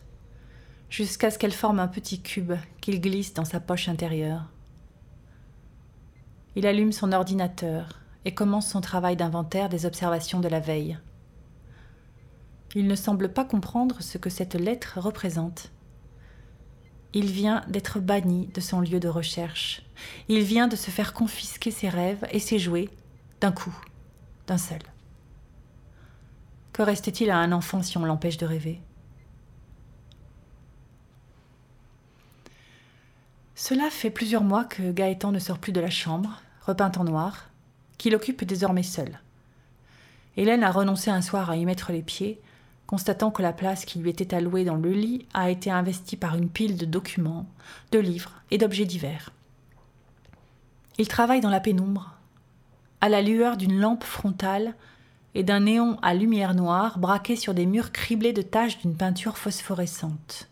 jusqu'à 0.89 1.31
ce 1.31 1.39
qu'elle 1.39 1.51
forme 1.51 1.79
un 1.79 1.87
petit 1.87 2.21
cube 2.21 2.53
qu'il 2.81 3.01
glisse 3.01 3.33
dans 3.33 3.45
sa 3.45 3.59
poche 3.59 3.89
intérieure. 3.89 4.45
Il 6.55 6.67
allume 6.67 6.91
son 6.91 7.11
ordinateur 7.11 7.99
et 8.25 8.33
commence 8.35 8.69
son 8.69 8.81
travail 8.81 9.15
d'inventaire 9.15 9.69
des 9.69 9.85
observations 9.87 10.39
de 10.39 10.47
la 10.47 10.59
veille. 10.59 10.99
Il 12.75 12.87
ne 12.87 12.95
semble 12.95 13.33
pas 13.33 13.45
comprendre 13.45 14.01
ce 14.01 14.19
que 14.19 14.29
cette 14.29 14.55
lettre 14.55 14.99
représente. 14.99 15.71
Il 17.13 17.31
vient 17.31 17.63
d'être 17.67 17.99
banni 17.99 18.47
de 18.53 18.61
son 18.61 18.81
lieu 18.81 18.99
de 18.99 19.07
recherche. 19.07 19.81
Il 20.27 20.43
vient 20.43 20.67
de 20.67 20.75
se 20.75 20.91
faire 20.91 21.13
confisquer 21.13 21.71
ses 21.71 21.89
rêves 21.89 22.25
et 22.31 22.39
ses 22.39 22.59
jouets, 22.59 22.89
d'un 23.41 23.51
coup, 23.51 23.75
d'un 24.47 24.59
seul. 24.59 24.81
Que 26.71 26.83
reste-t-il 26.83 27.31
à 27.31 27.37
un 27.37 27.51
enfant 27.51 27.81
si 27.81 27.97
on 27.97 28.05
l'empêche 28.05 28.37
de 28.37 28.45
rêver? 28.45 28.79
Cela 33.55 33.89
fait 33.89 34.11
plusieurs 34.11 34.43
mois 34.43 34.63
que 34.63 34.91
Gaëtan 34.91 35.31
ne 35.31 35.39
sort 35.39 35.59
plus 35.59 35.73
de 35.73 35.81
la 35.81 35.89
chambre, 35.89 36.41
repeinte 36.65 36.97
en 36.97 37.03
noir, 37.03 37.49
qu'il 37.97 38.15
occupe 38.15 38.45
désormais 38.45 38.83
seul. 38.83 39.19
Hélène 40.37 40.63
a 40.63 40.71
renoncé 40.71 41.09
un 41.09 41.21
soir 41.21 41.49
à 41.49 41.57
y 41.57 41.65
mettre 41.65 41.91
les 41.91 42.01
pieds, 42.01 42.39
constatant 42.89 43.29
que 43.29 43.43
la 43.43 43.53
place 43.53 43.85
qui 43.85 43.99
lui 43.99 44.09
était 44.09 44.33
allouée 44.33 44.65
dans 44.65 44.73
le 44.73 44.91
lit 44.91 45.27
a 45.35 45.51
été 45.51 45.69
investie 45.69 46.17
par 46.17 46.35
une 46.35 46.49
pile 46.49 46.75
de 46.75 46.87
documents, 46.87 47.45
de 47.91 47.99
livres 47.99 48.41
et 48.49 48.57
d'objets 48.57 48.87
divers. 48.87 49.29
Il 50.97 51.07
travaille 51.07 51.39
dans 51.39 51.51
la 51.51 51.59
pénombre, 51.59 52.15
à 52.99 53.07
la 53.07 53.21
lueur 53.21 53.57
d'une 53.57 53.79
lampe 53.79 54.03
frontale 54.03 54.73
et 55.35 55.43
d'un 55.43 55.59
néon 55.59 55.99
à 56.01 56.15
lumière 56.15 56.55
noire 56.55 56.97
braqué 56.97 57.35
sur 57.35 57.53
des 57.53 57.67
murs 57.67 57.91
criblés 57.91 58.33
de 58.33 58.41
taches 58.41 58.79
d'une 58.79 58.97
peinture 58.97 59.37
phosphorescente. 59.37 60.49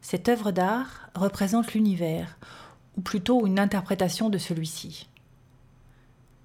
Cette 0.00 0.28
œuvre 0.28 0.52
d'art 0.52 1.10
représente 1.16 1.74
l'univers, 1.74 2.38
ou 2.96 3.00
plutôt 3.00 3.44
une 3.44 3.58
interprétation 3.58 4.30
de 4.30 4.38
celui-ci. 4.38 5.08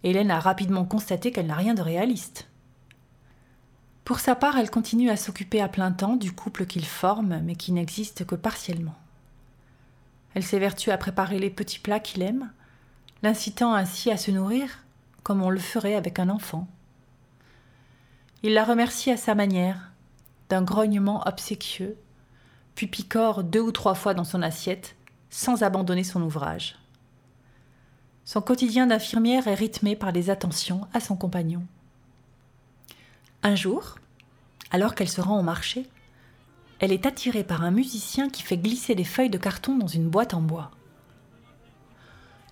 Hélène 0.02 0.32
a 0.32 0.40
rapidement 0.40 0.84
constaté 0.84 1.32
qu'elle 1.32 1.46
n'a 1.46 1.58
rien 1.58 1.76
de 1.76 1.84
réaliste. 1.84 2.48
Pour 4.04 4.20
sa 4.20 4.36
part, 4.36 4.58
elle 4.58 4.70
continue 4.70 5.10
à 5.10 5.16
s'occuper 5.16 5.62
à 5.62 5.70
plein 5.70 5.92
temps 5.92 6.16
du 6.16 6.34
couple 6.34 6.66
qu'il 6.66 6.86
forme, 6.86 7.40
mais 7.44 7.56
qui 7.56 7.72
n'existe 7.72 8.26
que 8.26 8.36
partiellement. 8.36 8.96
Elle 10.34 10.44
s'évertue 10.44 10.92
à 10.92 10.98
préparer 10.98 11.40
les 11.40 11.50
petits 11.50 11.80
plats 11.80 12.00
qu'il 12.00 12.22
aime, 12.22 12.52
l'incitant 13.22 13.74
ainsi 13.74 14.12
à 14.12 14.18
se 14.18 14.32
nourrir 14.32 14.80
comme 15.24 15.42
on 15.42 15.50
le 15.50 15.60
ferait 15.60 15.96
avec 15.96 16.20
un 16.20 16.30
enfant. 16.30 16.68
Il 18.44 18.54
la 18.54 18.66
remercie 18.66 19.10
à 19.10 19.18
sa 19.18 19.36
manière, 19.36 19.92
d'un 20.50 20.62
grognement 20.62 21.26
obséquieux, 21.26 21.98
puis 22.76 22.88
picore 22.88 23.44
deux 23.44 23.62
ou 23.62 23.72
trois 23.72 23.96
fois 23.96 24.14
dans 24.14 24.26
son 24.26 24.42
assiette, 24.42 24.98
sans 25.30 25.64
abandonner 25.64 26.04
son 26.04 26.22
ouvrage. 26.22 26.76
Son 28.26 28.42
quotidien 28.42 28.88
d'infirmière 28.88 29.48
est 29.48 29.54
rythmé 29.54 29.96
par 29.96 30.12
des 30.12 30.30
attentions 30.30 30.88
à 30.94 31.00
son 31.00 31.16
compagnon. 31.16 31.66
Un 33.46 33.56
jour, 33.56 33.96
alors 34.72 34.96
qu'elle 34.96 35.10
se 35.10 35.20
rend 35.20 35.38
au 35.38 35.44
marché, 35.44 35.86
elle 36.80 36.94
est 36.94 37.06
attirée 37.06 37.44
par 37.44 37.64
un 37.64 37.72
musicien 37.72 38.30
qui 38.30 38.42
fait 38.42 38.58
glisser 38.58 38.96
des 38.96 39.04
feuilles 39.04 39.30
de 39.30 39.38
carton 39.38 39.78
dans 39.78 39.88
une 39.88 40.08
boîte 40.08 40.34
en 40.34 40.40
bois. 40.40 40.72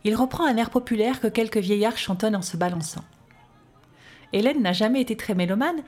Il 0.04 0.16
reprend 0.16 0.46
un 0.46 0.58
air 0.58 0.70
populaire 0.70 1.22
que 1.22 1.28
quelques 1.28 1.58
vieillards 1.58 1.98
chantonnent 1.98 2.36
en 2.36 2.42
se 2.42 2.58
balançant. 2.58 3.06
Hélène 4.34 4.62
n'a 4.62 4.74
jamais 4.74 5.00
été 5.00 5.16
très 5.16 5.34
mélomane, 5.34 5.82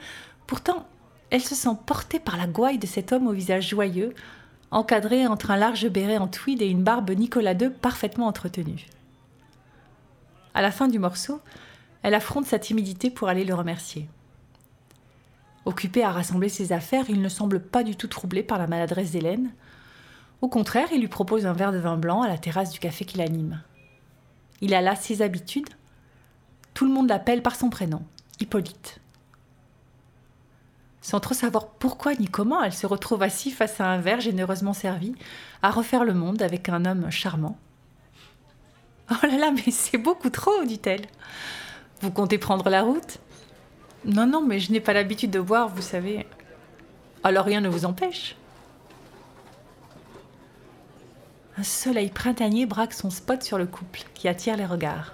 pourtant 0.47 0.87
elle 1.31 1.43
se 1.43 1.55
sent 1.55 1.75
portée 1.85 2.19
par 2.19 2.37
la 2.37 2.47
gouaille 2.47 2.77
de 2.77 2.87
cet 2.87 3.11
homme 3.11 3.27
au 3.27 3.33
visage 3.33 3.67
joyeux, 3.67 4.13
encadré 4.71 5.27
entre 5.27 5.51
un 5.51 5.57
large 5.57 5.89
béret 5.89 6.17
en 6.17 6.29
tweed 6.29 6.61
et 6.61 6.69
une 6.69 6.83
barbe 6.83 7.11
Nicolas 7.11 7.53
II 7.53 7.71
parfaitement 7.71 8.27
entretenue. 8.27 8.85
À 10.53 10.61
la 10.61 10.71
fin 10.71 10.87
du 10.87 10.99
morceau, 10.99 11.41
elle 12.03 12.13
affronte 12.13 12.45
sa 12.45 12.59
timidité 12.59 13.09
pour 13.09 13.27
aller 13.27 13.43
le 13.43 13.53
remercier. 13.53 14.07
Occupé 15.65 16.03
à 16.03 16.11
rassembler 16.11 16.49
ses 16.49 16.73
affaires, 16.73 17.05
il 17.09 17.21
ne 17.21 17.29
semble 17.29 17.61
pas 17.61 17.83
du 17.83 17.95
tout 17.95 18.07
troublé 18.07 18.43
par 18.43 18.57
la 18.57 18.67
maladresse 18.67 19.11
d'Hélène. 19.11 19.51
Au 20.41 20.49
contraire, 20.49 20.89
il 20.91 20.99
lui 20.99 21.07
propose 21.07 21.45
un 21.45 21.53
verre 21.53 21.71
de 21.71 21.77
vin 21.77 21.95
blanc 21.95 22.21
à 22.21 22.27
la 22.27 22.37
terrasse 22.37 22.71
du 22.71 22.79
café 22.79 23.05
qui 23.05 23.17
l'anime. 23.17 23.61
Il 24.59 24.73
a 24.73 24.81
là 24.81 24.95
ses 24.95 25.21
habitudes. 25.21 25.69
Tout 26.73 26.85
le 26.85 26.91
monde 26.91 27.09
l'appelle 27.09 27.41
par 27.41 27.55
son 27.55 27.69
prénom, 27.69 28.01
Hippolyte. 28.39 28.99
Sans 31.01 31.19
trop 31.19 31.33
savoir 31.33 31.67
pourquoi 31.67 32.15
ni 32.15 32.27
comment, 32.27 32.63
elle 32.63 32.73
se 32.73 32.87
retrouve 32.87 33.23
assise 33.23 33.53
face 33.53 33.79
à 33.79 33.87
un 33.87 33.99
verre 33.99 34.21
généreusement 34.21 34.73
servi, 34.73 35.15
à 35.61 35.69
refaire 35.69 36.03
le 36.03 36.13
monde 36.13 36.41
avec 36.41 36.69
un 36.69 36.85
homme 36.85 37.09
charmant. 37.09 37.57
Oh 39.11 39.25
là 39.25 39.37
là, 39.37 39.51
mais 39.51 39.71
c'est 39.71 39.97
beaucoup 39.97 40.29
trop, 40.29 40.63
dit-elle. 40.63 41.05
Vous 42.01 42.11
comptez 42.11 42.37
prendre 42.37 42.69
la 42.69 42.83
route? 42.83 43.19
Non, 44.05 44.27
non, 44.27 44.41
mais 44.41 44.59
je 44.59 44.71
n'ai 44.71 44.81
pas 44.81 44.93
l'habitude 44.93 45.31
de 45.31 45.39
boire, 45.39 45.69
vous 45.69 45.81
savez. 45.81 46.25
Alors 47.23 47.45
rien 47.45 47.61
ne 47.61 47.69
vous 47.69 47.85
empêche. 47.85 48.35
Un 51.57 51.63
soleil 51.63 52.09
printanier 52.09 52.65
braque 52.65 52.93
son 52.93 53.09
spot 53.09 53.43
sur 53.43 53.57
le 53.57 53.65
couple, 53.65 54.01
qui 54.13 54.27
attire 54.27 54.57
les 54.57 54.65
regards. 54.65 55.13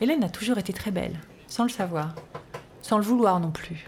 Hélène 0.00 0.24
a 0.24 0.28
toujours 0.28 0.58
été 0.58 0.72
très 0.72 0.90
belle, 0.90 1.18
sans 1.46 1.62
le 1.62 1.68
savoir, 1.68 2.14
sans 2.82 2.98
le 2.98 3.04
vouloir 3.04 3.40
non 3.40 3.50
plus. 3.50 3.86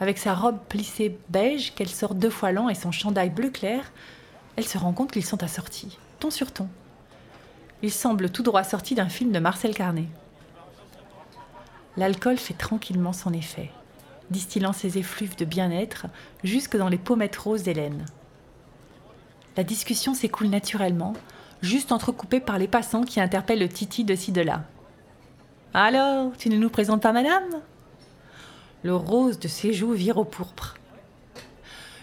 Avec 0.00 0.18
sa 0.18 0.34
robe 0.34 0.58
plissée 0.68 1.18
beige 1.28 1.74
qu'elle 1.74 1.88
sort 1.88 2.14
deux 2.14 2.30
fois 2.30 2.52
l'an 2.52 2.68
et 2.68 2.74
son 2.74 2.90
chandail 2.90 3.30
bleu 3.30 3.50
clair, 3.50 3.92
elle 4.56 4.66
se 4.66 4.78
rend 4.78 4.92
compte 4.92 5.12
qu'ils 5.12 5.24
sont 5.24 5.42
assortis, 5.42 5.98
ton 6.20 6.30
sur 6.30 6.52
ton. 6.52 6.68
Ils 7.82 7.92
semblent 7.92 8.30
tout 8.30 8.42
droit 8.42 8.64
sortis 8.64 8.94
d'un 8.94 9.08
film 9.08 9.32
de 9.32 9.38
Marcel 9.40 9.74
Carnet. 9.74 10.06
L'alcool 11.96 12.38
fait 12.38 12.54
tranquillement 12.54 13.12
son 13.12 13.32
effet, 13.32 13.70
distillant 14.30 14.72
ses 14.72 14.98
effluves 14.98 15.36
de 15.36 15.44
bien-être 15.44 16.06
jusque 16.42 16.76
dans 16.76 16.88
les 16.88 16.98
pommettes 16.98 17.36
roses 17.36 17.62
d'Hélène. 17.62 18.06
La 19.56 19.64
discussion 19.64 20.14
s'écoule 20.14 20.48
naturellement, 20.48 21.12
juste 21.60 21.92
entrecoupée 21.92 22.40
par 22.40 22.58
les 22.58 22.68
passants 22.68 23.02
qui 23.02 23.20
interpellent 23.20 23.60
le 23.60 23.68
Titi 23.68 24.04
de 24.04 24.14
ci 24.14 24.32
de 24.32 24.40
là. 24.40 24.64
Alors, 25.74 26.32
tu 26.38 26.48
ne 26.48 26.56
nous 26.56 26.70
présentes 26.70 27.02
pas 27.02 27.12
madame? 27.12 27.60
Le 28.82 28.96
rose 28.96 29.38
de 29.38 29.48
ses 29.48 29.72
joues 29.72 29.92
vire 29.92 30.16
au 30.16 30.24
pourpre. 30.24 30.76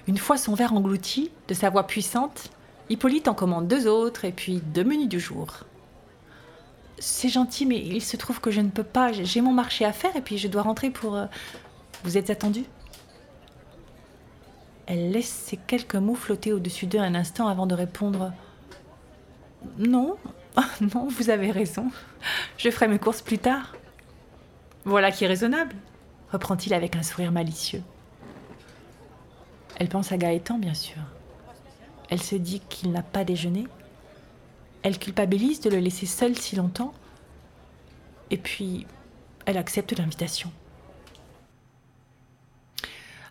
Une 0.08 0.18
fois 0.18 0.38
son 0.38 0.54
verre 0.54 0.74
englouti, 0.74 1.32
de 1.48 1.54
sa 1.54 1.70
voix 1.70 1.86
puissante, 1.86 2.52
Hippolyte 2.90 3.28
en 3.28 3.34
commande 3.34 3.68
deux 3.68 3.88
autres 3.88 4.26
et 4.26 4.32
puis 4.32 4.62
deux 4.74 4.84
menus 4.84 5.10
du 5.10 5.20
jour. 5.20 5.66
C'est 7.00 7.30
gentil, 7.30 7.66
mais 7.66 7.78
il 7.78 8.02
se 8.02 8.18
trouve 8.18 8.42
que 8.42 8.52
je 8.52 8.62
ne 8.62 8.70
peux 8.70 8.84
pas. 8.84 9.12
J'ai 9.12 9.42
mon 9.42 9.54
marché 9.54 9.86
à 9.86 9.94
faire 9.94 10.16
et 10.16 10.22
puis 10.22 10.38
je 10.38 10.48
dois 10.48 10.62
rentrer 10.62 10.90
pour. 10.90 11.16
Euh, 11.16 11.26
vous 12.04 12.18
êtes 12.18 12.30
attendu? 12.30 12.66
Elle 14.86 15.12
laisse 15.12 15.30
ces 15.30 15.58
quelques 15.58 15.96
mots 15.96 16.16
flotter 16.16 16.52
au-dessus 16.52 16.88
d'eux 16.88 17.00
un 17.00 17.16
instant 17.16 17.48
avant 17.48 17.68
de 17.68 17.76
répondre 17.76 18.34
Non, 19.78 20.18
non, 20.94 21.08
vous 21.08 21.30
avez 21.30 21.52
raison. 21.52 21.92
Je 22.58 22.70
ferai 22.70 22.88
mes 22.88 23.00
courses 23.00 23.22
plus 23.22 23.38
tard. 23.38 23.76
Voilà 24.86 25.12
qui 25.12 25.26
est 25.26 25.28
raisonnable, 25.28 25.76
reprend-il 26.32 26.74
avec 26.74 26.96
un 26.96 27.04
sourire 27.04 27.32
malicieux. 27.32 27.84
Elle 29.78 29.90
pense 29.90 30.12
à 30.12 30.18
Gaëtan, 30.18 30.58
bien 30.58 30.74
sûr. 30.74 30.98
Elle 32.10 32.22
se 32.22 32.36
dit 32.36 32.62
qu'il 32.70 32.92
n'a 32.92 33.04
pas 33.04 33.24
déjeuné. 33.24 33.68
Elle 34.84 34.98
culpabilise 34.98 35.62
de 35.62 35.70
le 35.70 35.80
laisser 35.80 36.06
seul 36.06 36.38
si 36.38 36.56
longtemps. 36.56 36.94
Et 38.32 38.38
puis, 38.38 38.86
elle 39.46 39.58
accepte 39.58 39.98
l'invitation. 39.98 40.52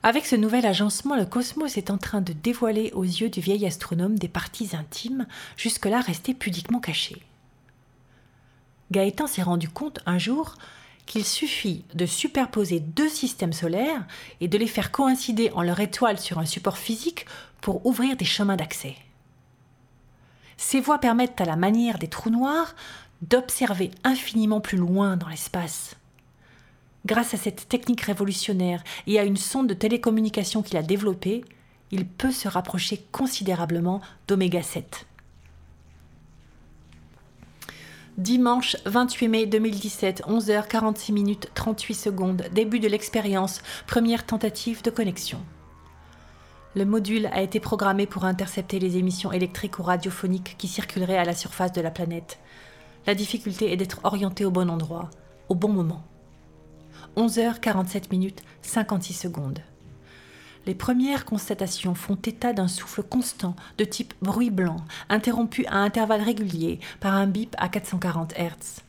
Avec 0.03 0.27
ce 0.27 0.37
nouvel 0.37 0.65
agencement, 0.65 1.17
le 1.17 1.27
cosmos 1.27 1.77
est 1.77 1.91
en 1.91 1.99
train 1.99 2.21
de 2.21 2.33
dévoiler 2.33 2.93
aux 2.93 3.05
yeux 3.05 3.31
du 3.31 3.41
vieil 3.41 3.67
astronome 3.67 4.19
des 4.19 4.29
parties 4.29 4.71
intimes, 4.75 5.27
jusque-là 5.57 6.01
restées 6.01 6.35
pudiquement 6.35 6.81
cachées. 6.81 7.23
Gaëtan 8.91 9.27
s'est 9.27 9.43
rendu 9.43 9.69
compte 9.69 10.01
un 10.07 10.19
jour 10.19 10.55
qu'il 11.07 11.25
suffit 11.25 11.85
de 11.95 12.07
superposer 12.07 12.81
deux 12.81 13.09
systèmes 13.09 13.53
solaires 13.53 14.07
et 14.41 14.49
de 14.49 14.59
les 14.59 14.67
faire 14.67 14.93
coïncider 14.93 15.51
en 15.53 15.63
leur 15.63 15.81
étoile 15.81 16.19
sur 16.19 16.39
un 16.39 16.47
support 16.47 16.79
physique 16.79 17.27
pour 17.61 17.85
ouvrir 17.85 18.17
des 18.17 18.25
chemins 18.25 18.57
d'accès. 18.57 18.95
Ces 20.59 20.81
voies 20.81 20.99
permettent 20.99 21.41
à 21.41 21.45
la 21.47 21.57
manière 21.57 21.99
des 21.99 22.09
trous 22.09 22.31
noirs 22.31 22.75
d'observer 23.23 23.91
infiniment 24.05 24.61
plus 24.61 24.77
loin 24.77 25.17
dans 25.17 25.29
l'espace. 25.29 25.97
Grâce 27.07 27.33
à 27.33 27.37
cette 27.37 27.69
technique 27.69 28.03
révolutionnaire 28.03 28.83
et 29.07 29.19
à 29.19 29.25
une 29.25 29.37
sonde 29.37 29.69
de 29.69 29.75
télécommunication 29.75 30.63
qu'il 30.63 30.77
a 30.77 30.83
développée, 30.83 31.45
il 31.93 32.07
peut 32.07 32.33
se 32.33 32.49
rapprocher 32.49 33.03
considérablement 33.13 34.03
d'Oméga 34.27 34.63
7. 34.63 35.07
Dimanche 38.19 38.77
28 38.85 39.29
mai 39.29 39.47
2017, 39.47 40.25
11h46 40.27 41.13
minutes 41.13 41.51
38 41.55 41.95
secondes, 41.95 42.45
début 42.53 42.81
de 42.81 42.89
l'expérience, 42.89 43.63
première 43.87 44.27
tentative 44.27 44.83
de 44.83 44.91
connexion. 44.91 45.41
Le 46.75 46.85
module 46.85 47.27
a 47.33 47.41
été 47.41 47.61
programmé 47.61 48.07
pour 48.07 48.25
intercepter 48.25 48.79
les 48.79 48.99
émissions 48.99 49.33
électriques 49.33 49.79
ou 49.79 49.83
radiophoniques 49.83 50.57
qui 50.59 50.69
circuleraient 50.69 51.17
à 51.17 51.25
la 51.25 51.35
surface 51.35 51.73
de 51.73 51.81
la 51.81 51.91
planète. 51.91 52.39
La 53.07 53.15
difficulté 53.15 53.73
est 53.73 53.77
d'être 53.77 54.01
orienté 54.05 54.45
au 54.45 54.51
bon 54.51 54.69
endroit, 54.69 55.09
au 55.49 55.55
bon 55.55 55.71
moment. 55.71 56.05
11h47 57.17 58.11
minutes 58.11 58.43
56 58.63 59.15
secondes. 59.15 59.61
Les 60.67 60.75
premières 60.75 61.25
constatations 61.25 61.95
font 61.95 62.17
état 62.17 62.53
d'un 62.53 62.69
souffle 62.69 63.03
constant 63.03 63.57
de 63.79 63.85
type 63.85 64.13
bruit 64.21 64.51
blanc, 64.51 64.77
interrompu 65.09 65.65
à 65.67 65.79
intervalles 65.79 66.21
réguliers 66.21 66.81
par 67.01 67.15
un 67.15 67.27
bip 67.27 67.57
à 67.59 67.71
440 67.71 68.35
Hz. 68.35 68.83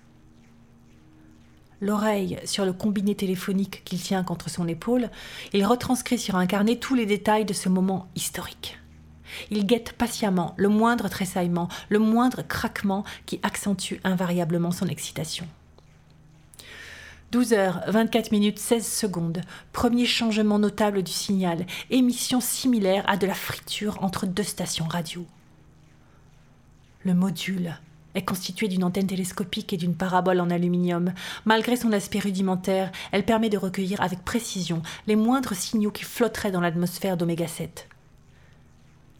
L'oreille 1.82 2.38
sur 2.44 2.66
le 2.66 2.74
combiné 2.74 3.16
téléphonique 3.16 3.84
qu'il 3.86 4.02
tient 4.02 4.24
contre 4.24 4.50
son 4.50 4.68
épaule, 4.68 5.10
il 5.54 5.66
retranscrit 5.66 6.20
sur 6.20 6.36
un 6.36 6.46
carnet 6.46 6.76
tous 6.76 6.96
les 6.96 7.06
détails 7.06 7.46
de 7.46 7.54
ce 7.54 7.70
moment 7.70 8.08
historique. 8.16 8.78
Il 9.52 9.66
guette 9.66 9.94
patiemment 9.94 10.54
le 10.58 10.68
moindre 10.70 11.08
tressaillement, 11.08 11.70
le 11.88 12.00
moindre 12.00 12.42
craquement 12.42 13.04
qui 13.26 13.40
accentue 13.44 13.96
invariablement 14.04 14.72
son 14.72 14.88
excitation. 14.88 15.48
12 17.32 17.54
heures 17.54 17.84
24 17.88 18.32
minutes 18.32 18.58
16 18.58 18.86
secondes. 18.86 19.42
Premier 19.72 20.06
changement 20.06 20.58
notable 20.58 21.04
du 21.04 21.12
signal. 21.12 21.66
Émission 21.92 22.42
similaire 22.42 23.04
à 23.08 23.18
de 23.18 23.28
la 23.28 23.36
friture 23.36 24.04
entre 24.04 24.26
deux 24.26 24.44
stations 24.44 24.88
radio. 24.88 25.26
Le 27.04 27.14
module 27.14 27.76
est 28.20 28.26
constitué 28.26 28.68
d'une 28.68 28.84
antenne 28.84 29.08
télescopique 29.08 29.74
et 29.74 29.78
d'une 29.78 29.96
parabole 29.96 30.40
en 30.42 30.50
aluminium. 30.52 31.14
Malgré 31.46 31.76
son 31.76 31.92
aspect 31.92 32.20
rudimentaire, 32.20 32.92
elle 33.12 33.26
permet 33.26 33.50
de 33.50 33.58
recueillir 33.58 34.02
avec 34.02 34.24
précision 34.24 34.84
les 35.08 35.16
moindres 35.16 35.56
signaux 35.56 35.92
qui 35.92 36.04
flotteraient 36.04 36.52
dans 36.52 36.62
l'atmosphère 36.62 37.18
d'oméga 37.18 37.48
7. 37.48 37.88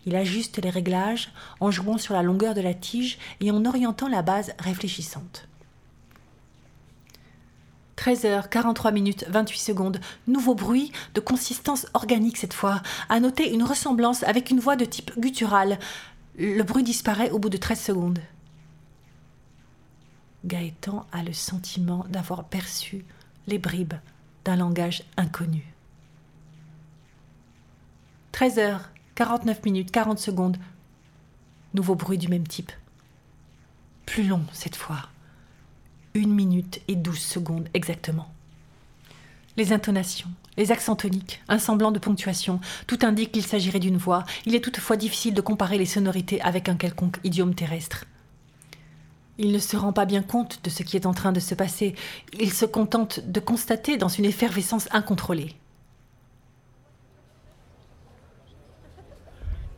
Il 0.06 0.16
ajuste 0.16 0.62
les 0.64 0.70
réglages 0.70 1.32
en 1.60 1.72
jouant 1.72 1.98
sur 1.98 2.14
la 2.14 2.24
longueur 2.24 2.54
de 2.54 2.62
la 2.62 2.74
tige 2.74 3.18
et 3.42 3.52
en 3.52 3.66
orientant 3.66 4.08
la 4.08 4.22
base 4.22 4.54
réfléchissante. 4.60 5.48
13h, 7.98 8.48
43 8.48 8.92
minutes, 8.92 9.26
28 9.28 9.60
secondes. 9.60 10.00
Nouveau 10.28 10.56
bruit, 10.56 10.92
de 11.16 11.20
consistance 11.20 11.86
organique 11.94 12.38
cette 12.38 12.54
fois. 12.54 12.82
À 13.10 13.20
noter 13.20 13.52
une 13.52 13.64
ressemblance 13.64 14.24
avec 14.24 14.52
une 14.52 14.60
voix 14.60 14.78
de 14.78 14.86
type 14.86 15.12
guttural. 15.20 15.80
Le 16.38 16.64
bruit 16.64 16.84
disparaît 16.84 17.30
au 17.32 17.40
bout 17.40 17.50
de 17.50 17.58
13 17.58 17.80
secondes. 17.80 18.20
Gaëtan 20.46 21.06
a 21.12 21.24
le 21.24 21.34
sentiment 21.34 22.06
d'avoir 22.10 22.46
perçu 22.46 23.06
les 23.48 23.60
bribes 23.60 23.96
d'un 24.46 24.56
langage 24.56 25.04
inconnu. 25.18 25.66
13h, 28.34 28.80
49 29.16 29.66
minutes, 29.66 29.92
40 29.92 30.20
secondes. 30.20 30.58
Nouveau 31.74 31.96
bruit 31.96 32.18
du 32.18 32.30
même 32.30 32.48
type. 32.48 32.72
Plus 34.06 34.28
long 34.28 34.44
cette 34.54 34.76
fois 34.76 35.10
une 36.14 36.34
minute 36.34 36.82
et 36.88 36.96
douze 36.96 37.20
secondes 37.20 37.68
exactement. 37.74 38.28
Les 39.58 39.74
intonations, 39.74 40.30
les 40.58 40.72
accents 40.72 40.96
toniques, 40.96 41.42
un 41.48 41.60
semblant 41.60 41.92
de 41.92 42.00
ponctuation, 42.00 42.60
tout 42.88 43.00
indique 43.02 43.32
qu'il 43.32 43.46
s'agirait 43.46 43.80
d'une 43.80 43.98
voix. 43.98 44.24
Il 44.46 44.56
est 44.56 44.64
toutefois 44.64 44.96
difficile 44.96 45.34
de 45.34 45.42
comparer 45.42 45.78
les 45.78 45.86
sonorités 45.86 46.42
avec 46.42 46.70
un 46.70 46.76
quelconque 46.76 47.20
idiome 47.24 47.56
terrestre. 47.56 48.06
Il 49.42 49.54
ne 49.54 49.60
se 49.60 49.78
rend 49.78 49.94
pas 49.94 50.06
bien 50.06 50.22
compte 50.22 50.60
de 50.66 50.70
ce 50.70 50.84
qui 50.84 50.98
est 50.98 51.06
en 51.06 51.14
train 51.14 51.32
de 51.32 51.40
se 51.40 51.56
passer. 51.56 51.96
Il 52.38 52.52
se 52.52 52.66
contente 52.66 53.22
de 53.22 53.40
constater 53.40 53.96
dans 53.96 54.10
une 54.10 54.26
effervescence 54.26 54.90
incontrôlée. 54.92 55.56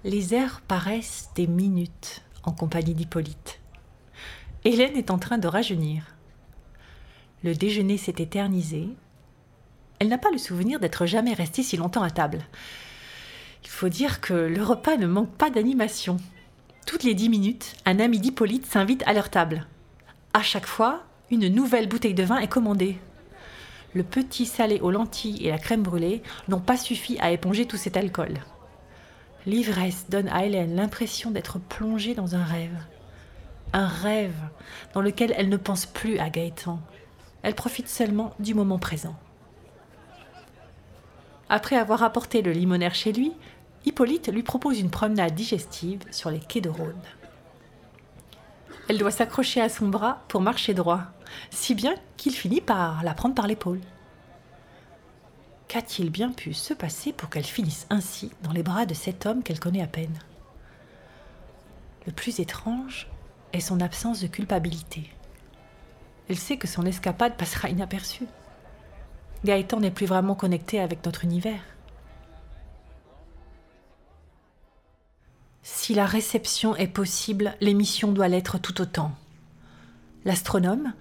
Les 0.04 0.34
heures 0.34 0.62
paraissent 0.67 1.30
des 1.36 1.45
minutes 1.45 2.24
en 2.41 2.52
compagnie 2.52 2.95
d'Hippolyte. 2.95 3.60
Hélène 4.65 4.97
est 4.97 5.12
en 5.12 5.19
train 5.19 5.38
de 5.38 5.47
rajeunir. 5.47 6.15
Le 7.43 7.54
déjeuner 7.54 7.97
s'est 7.97 8.15
éternisé. 8.17 8.89
Elle 10.00 10.08
n'a 10.08 10.17
pas 10.17 10.32
le 10.32 10.39
souvenir 10.39 10.80
d'être 10.80 11.06
jamais 11.06 11.36
restée 11.36 11.62
si 11.62 11.78
longtemps 11.78 12.02
à 12.02 12.10
table. 12.10 12.41
Il 13.63 13.69
faut 13.69 13.89
dire 13.89 14.21
que 14.21 14.34
le 14.34 14.63
repas 14.63 14.97
ne 14.97 15.06
manque 15.06 15.36
pas 15.36 15.52
d'animation. 15.52 16.17
Toutes 16.86 17.04
les 17.04 17.13
dix 17.13 17.30
minutes, 17.30 17.76
un 17.86 18.00
ami 18.00 18.20
d'Hippolyte 18.20 18.65
s'invite 18.65 19.04
à 19.06 19.13
leur 19.13 19.30
table. 19.30 19.67
À 20.34 20.41
chaque 20.41 20.65
fois, 20.65 21.04
une 21.30 21.48
nouvelle 21.48 21.88
bouteille 21.88 22.13
de 22.13 22.24
vin 22.24 22.39
est 22.39 22.48
commandée. 22.48 22.98
Le 23.94 24.04
petit 24.04 24.46
salé 24.46 24.80
aux 24.80 24.91
lentilles 24.91 25.46
et 25.46 25.52
la 25.52 25.58
crème 25.58 25.84
brûlée 25.84 26.24
n'ont 26.48 26.60
pas 26.60 26.78
suffi 26.78 27.17
à 27.20 27.32
éponger 27.32 27.65
tout 27.65 27.78
cet 27.78 27.98
alcool. 27.98 28.34
L'ivresse 29.46 30.06
donne 30.10 30.30
à 30.30 30.46
Hélène 30.46 30.76
l'impression 30.76 31.32
d'être 31.32 31.60
plongée 31.60 32.15
dans 32.15 32.36
un 32.36 32.44
rêve. 32.44 32.78
un 33.74 33.88
rêve 33.88 34.36
dans 34.94 35.02
lequel 35.02 35.34
elle 35.38 35.50
ne 35.50 35.58
pense 35.58 35.86
plus 35.86 36.20
à 36.20 36.30
Gaëtan. 36.30 36.80
Elle 37.44 37.56
profite 37.56 37.88
seulement 37.88 38.34
du 38.39 38.54
moment 38.54 38.80
présent. 38.80 39.15
Après 41.50 41.76
avoir 41.76 42.04
apporté 42.04 42.41
le 42.41 42.52
limonaire 42.52 42.96
chez 42.96 43.12
lui, 43.12 43.34
Hippolyte 43.86 44.32
lui 44.32 44.44
propose 44.44 44.80
une 44.80 44.91
promenade 44.91 45.34
digestive 45.34 46.02
sur 46.12 46.30
les 46.30 46.39
quais 46.39 46.62
de 46.62 46.70
Rhône. 46.70 47.02
Elle 48.88 48.98
doit 48.98 49.12
s'accrocher 49.12 49.62
à 49.62 49.70
son 49.70 49.88
bras 49.88 50.22
pour 50.28 50.41
marcher 50.41 50.74
droit, 50.74 51.04
si 51.50 51.76
bien 51.76 51.96
qu'il 52.17 52.34
finit 52.34 52.62
par 52.62 53.04
la 53.04 53.13
prendre 53.13 53.36
par 53.36 53.48
l'épaule. 53.48 53.82
Qu'a-t-il 55.67 56.10
bien 56.10 56.32
pu 56.32 56.54
se 56.54 56.74
passer 56.74 57.13
pour 57.13 57.30
qu'elle 57.30 57.46
finisse 57.46 57.88
ainsi 57.89 58.32
dans 58.44 58.52
les 58.52 58.63
bras 58.63 58.86
de 58.86 58.94
cet 58.94 59.26
homme 59.26 59.41
qu'elle 59.41 59.60
connaît 59.60 59.82
à 59.82 59.88
peine? 59.88 60.20
Le 62.06 62.12
plus 62.12 62.39
étrange 62.39 63.08
est 63.54 63.62
son 63.62 63.80
absence 63.80 64.22
de 64.22 64.28
culpabilité. 64.28 65.10
Elle 66.28 66.38
sait 66.38 66.58
que 66.58 66.67
son 66.67 66.86
escapade 66.86 67.38
passera 67.38 67.70
inaperçue. 67.70 68.28
Gaëtan 69.46 69.80
n'est 69.80 69.91
plus 69.91 70.06
vraiment 70.06 70.36
connecté 70.36 70.80
avec 70.80 71.06
notre 71.06 71.24
univers. 71.24 71.62
Si 75.91 75.95
la 75.95 76.06
réception 76.06 76.73
est 76.77 76.88
possible, 76.88 77.54
l'émission 77.60 78.13
doit 78.13 78.30
l'être 78.30 78.58
tout 78.58 78.80
autant. 78.80 79.12
L'astronome, 80.23 80.93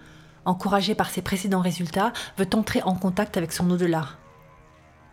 encouragé 0.45 0.97
par 0.97 1.11
ses 1.11 1.23
précédents 1.23 1.61
résultats, 1.61 2.13
veut 2.37 2.49
entrer 2.55 2.83
en 2.83 2.97
contact 2.97 3.37
avec 3.37 3.53
son 3.53 3.71
au-delà. 3.71 4.09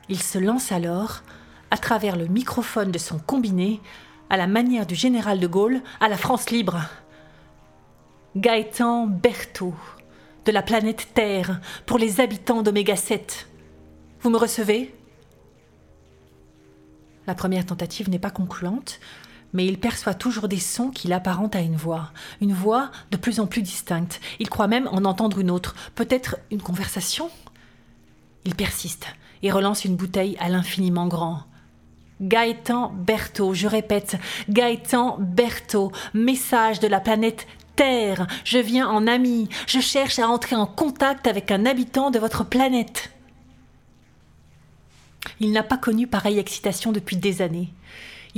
Il 0.09 0.19
se 0.23 0.39
lance 0.39 0.71
alors, 0.71 1.21
à 1.69 1.77
travers 1.77 2.15
le 2.15 2.25
microphone 2.25 2.91
de 2.91 2.97
son 2.97 3.19
combiné, 3.19 3.79
à 4.31 4.37
la 4.37 4.47
manière 4.47 4.87
du 4.87 4.95
général 4.95 5.39
de 5.39 5.45
Gaulle, 5.45 5.83
à 5.99 6.09
la 6.09 6.17
France 6.17 6.49
libre. 6.49 6.79
Gaëtan 8.35 9.05
Berthaud, 9.05 9.75
de 10.45 10.51
la 10.51 10.63
planète 10.63 11.09
Terre, 11.13 11.61
pour 11.85 11.99
les 11.99 12.19
habitants 12.19 12.63
d'Oméga 12.63 12.95
7. 12.95 13.47
Vous 14.21 14.31
me 14.31 14.37
recevez? 14.37 14.95
La 17.27 17.35
première 17.35 17.67
tentative 17.67 18.09
n'est 18.09 18.17
pas 18.17 18.31
concluante, 18.31 18.99
mais 19.53 19.65
il 19.65 19.79
perçoit 19.79 20.13
toujours 20.13 20.47
des 20.47 20.59
sons 20.59 20.89
qui 20.89 21.07
l'apparentent 21.07 21.55
à 21.55 21.61
une 21.61 21.75
voix, 21.75 22.11
une 22.41 22.53
voix 22.53 22.91
de 23.11 23.17
plus 23.17 23.39
en 23.39 23.47
plus 23.47 23.61
distincte. 23.61 24.19
Il 24.39 24.49
croit 24.49 24.67
même 24.67 24.87
en 24.91 25.05
entendre 25.05 25.39
une 25.39 25.51
autre, 25.51 25.75
peut-être 25.95 26.37
une 26.51 26.61
conversation? 26.61 27.29
Il 28.45 28.55
persiste 28.55 29.07
et 29.43 29.51
relance 29.51 29.85
une 29.85 29.95
bouteille 29.95 30.37
à 30.39 30.49
l'infiniment 30.49 31.07
grand. 31.07 31.43
Gaëtan 32.21 32.93
Berthaud, 32.95 33.53
je 33.53 33.67
répète, 33.67 34.17
Gaëtan 34.49 35.17
Berthaud, 35.19 35.91
message 36.13 36.79
de 36.79 36.87
la 36.87 36.99
planète 36.99 37.47
Terre, 37.75 38.25
je 38.43 38.57
viens 38.57 38.87
en 38.87 39.05
ami, 39.05 39.49
je 39.67 39.79
cherche 39.79 40.17
à 40.17 40.27
entrer 40.27 40.55
en 40.55 40.65
contact 40.65 41.27
avec 41.27 41.51
un 41.51 41.67
habitant 41.67 42.09
de 42.09 42.17
votre 42.17 42.43
planète. 42.43 43.11
Il 45.39 45.51
n'a 45.51 45.61
pas 45.61 45.77
connu 45.77 46.07
pareille 46.07 46.39
excitation 46.39 46.91
depuis 46.91 47.17
des 47.17 47.43
années. 47.43 47.71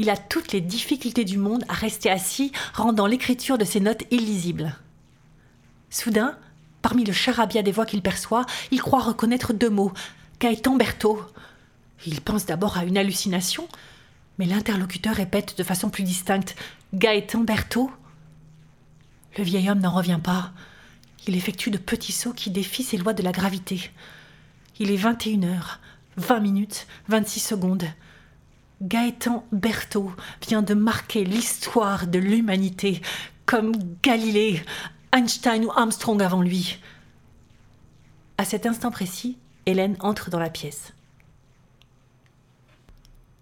Il 0.02 0.10
a 0.10 0.16
toutes 0.16 0.54
les 0.54 0.62
difficultés 0.62 1.26
du 1.26 1.38
monde 1.38 1.66
à 1.68 1.74
rester 1.74 2.10
assis, 2.10 2.54
rendant 2.74 3.06
l'écriture 3.06 3.58
de 3.58 3.66
ses 3.66 3.82
notes 3.82 4.06
illisibles. 4.12 4.74
Soudain, 5.90 6.38
parmi 6.82 7.04
le 7.04 7.12
charabia 7.12 7.64
des 7.64 7.74
voix 7.74 7.86
qu'il 7.86 8.02
perçoit, 8.02 8.46
il 8.72 8.82
croit 8.82 9.02
reconnaître 9.02 9.52
deux 9.52 9.70
mots 9.70 9.92
Gaëtan 10.40 10.78
Berthaud. 10.78 11.22
Il 12.06 12.22
pense 12.22 12.46
d'abord 12.46 12.78
à 12.78 12.86
une 12.86 12.98
hallucination, 12.98 13.68
mais 14.38 14.46
l'interlocuteur 14.46 15.16
répète 15.16 15.58
de 15.58 15.64
façon 15.64 15.90
plus 15.90 16.04
distincte 16.04 16.56
Gaëtan 16.94 17.42
Berthaud. 17.42 17.92
Le 19.38 19.44
vieil 19.44 19.70
homme 19.70 19.82
n'en 19.82 19.94
revient 19.94 20.22
pas. 20.24 20.54
Il 21.28 21.36
effectue 21.36 21.72
de 21.72 21.78
petits 21.78 22.14
sauts 22.14 22.32
qui 22.32 22.52
défient 22.52 22.84
ses 22.84 22.96
lois 22.96 23.12
de 23.12 23.22
la 23.22 23.34
gravité. 23.34 23.92
Il 24.80 24.92
est 24.92 24.96
21 24.96 25.44
heures, 25.44 25.82
20 26.16 26.40
minutes, 26.40 26.88
26 27.10 27.42
secondes. 27.42 27.84
Gaëtan 28.82 29.46
Berthaud 29.52 30.12
vient 30.48 30.62
de 30.62 30.74
marquer 30.74 31.26
l'histoire 31.26 32.08
de 32.08 32.18
l'humanité, 32.18 33.02
comme 33.46 33.74
Galilée, 34.02 34.64
Einstein 35.12 35.66
ou 35.66 35.72
Armstrong 35.72 36.22
avant 36.22 36.42
lui. 36.42 36.80
À 38.38 38.46
cet 38.46 38.66
instant 38.66 38.90
précis, 38.90 39.38
Hélène 39.66 39.98
entre 40.00 40.30
dans 40.30 40.40
la 40.40 40.50
pièce. 40.50 40.94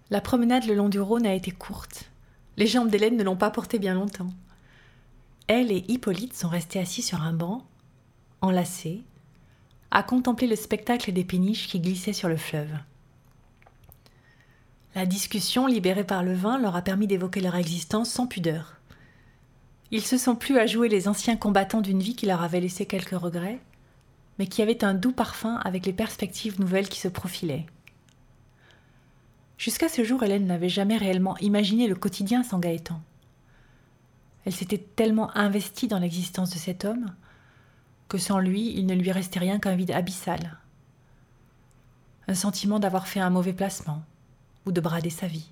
La 0.10 0.21
promenade 0.21 0.65
le 0.65 0.73
long 0.73 0.89
du 0.89 1.00
Rhône 1.00 1.28
a 1.28 1.36
été 1.36 1.52
courte. 1.52 2.10
Les 2.56 2.65
jambes 2.65 2.89
d'Hélène 2.89 3.17
ne 3.17 3.23
l'ont 3.23 3.36
pas 3.36 3.52
portée 3.52 3.78
bien 3.78 3.93
longtemps. 3.93 4.34
Elle 5.47 5.71
et 5.71 5.86
Hippolyte 5.88 6.34
sont 6.34 6.50
restés 6.50 6.80
assis 6.80 7.04
sur 7.04 7.21
un 7.21 7.34
banc, 7.34 7.63
enlacés, 8.41 9.04
à 9.91 10.02
contempler 10.02 10.47
le 10.47 10.56
spectacle 10.56 11.12
des 11.12 11.23
péniches 11.23 11.67
qui 11.67 11.80
glissaient 11.80 12.13
sur 12.13 12.28
le 12.28 12.38
fleuve. 12.38 12.71
La 14.97 15.05
discussion, 15.05 15.67
libérée 15.67 16.03
par 16.03 16.23
le 16.23 16.33
vin, 16.33 16.57
leur 16.57 16.75
a 16.75 16.81
permis 16.81 17.05
d'évoquer 17.05 17.39
leur 17.39 17.55
existence 17.55 18.10
sans 18.10 18.25
pudeur. 18.25 18.77
Ils 19.91 20.01
se 20.01 20.17
sont 20.17 20.36
plus 20.36 20.57
à 20.57 20.65
jouer 20.65 20.89
les 20.89 21.07
anciens 21.07 21.38
combattants 21.38 21.81
d'une 21.81 22.01
vie 22.01 22.15
qui 22.15 22.25
leur 22.25 22.41
avait 22.41 22.62
laissé 22.62 22.88
quelques 22.88 23.12
regrets, 23.12 23.60
mais 24.39 24.47
qui 24.47 24.63
avait 24.63 24.83
un 24.83 24.95
doux 24.95 25.12
parfum 25.12 25.57
avec 25.57 25.86
les 25.86 25.93
perspectives 25.93 26.60
nouvelles 26.60 26.89
qui 26.89 26.99
se 26.99 27.10
profilaient. 27.10 27.67
Jusqu'à 29.60 29.88
ce 29.88 30.03
jour, 30.03 30.23
Hélène 30.23 30.47
n'avait 30.47 30.67
jamais 30.67 30.97
réellement 30.97 31.38
imaginé 31.38 31.88
le 31.88 31.93
quotidien 31.93 32.41
sans 32.41 32.57
Gaëtan. 32.57 32.99
Elle 34.45 34.55
s'était 34.55 34.83
tellement 34.95 35.29
investie 35.38 35.88
dans 35.88 35.99
l'existence 35.99 36.49
de 36.49 36.57
cet 36.57 36.86
homme 36.86 37.13
que 38.07 38.17
sans 38.17 38.39
lui, 38.39 38.73
il 38.75 38.88
ne 38.88 38.95
lui 38.95 39.12
restait 39.12 39.38
rien 39.38 39.60
qu'un 39.60 39.75
vide 39.75 39.91
abyssal. 39.91 40.57
Un 42.27 42.33
sentiment 42.33 42.79
d'avoir 42.79 43.07
fait 43.07 43.19
un 43.19 43.29
mauvais 43.29 43.53
placement, 43.53 44.01
ou 44.67 44.71
de 44.71 44.82
brader 44.82 45.10
sa 45.10 45.27
vie. 45.27 45.49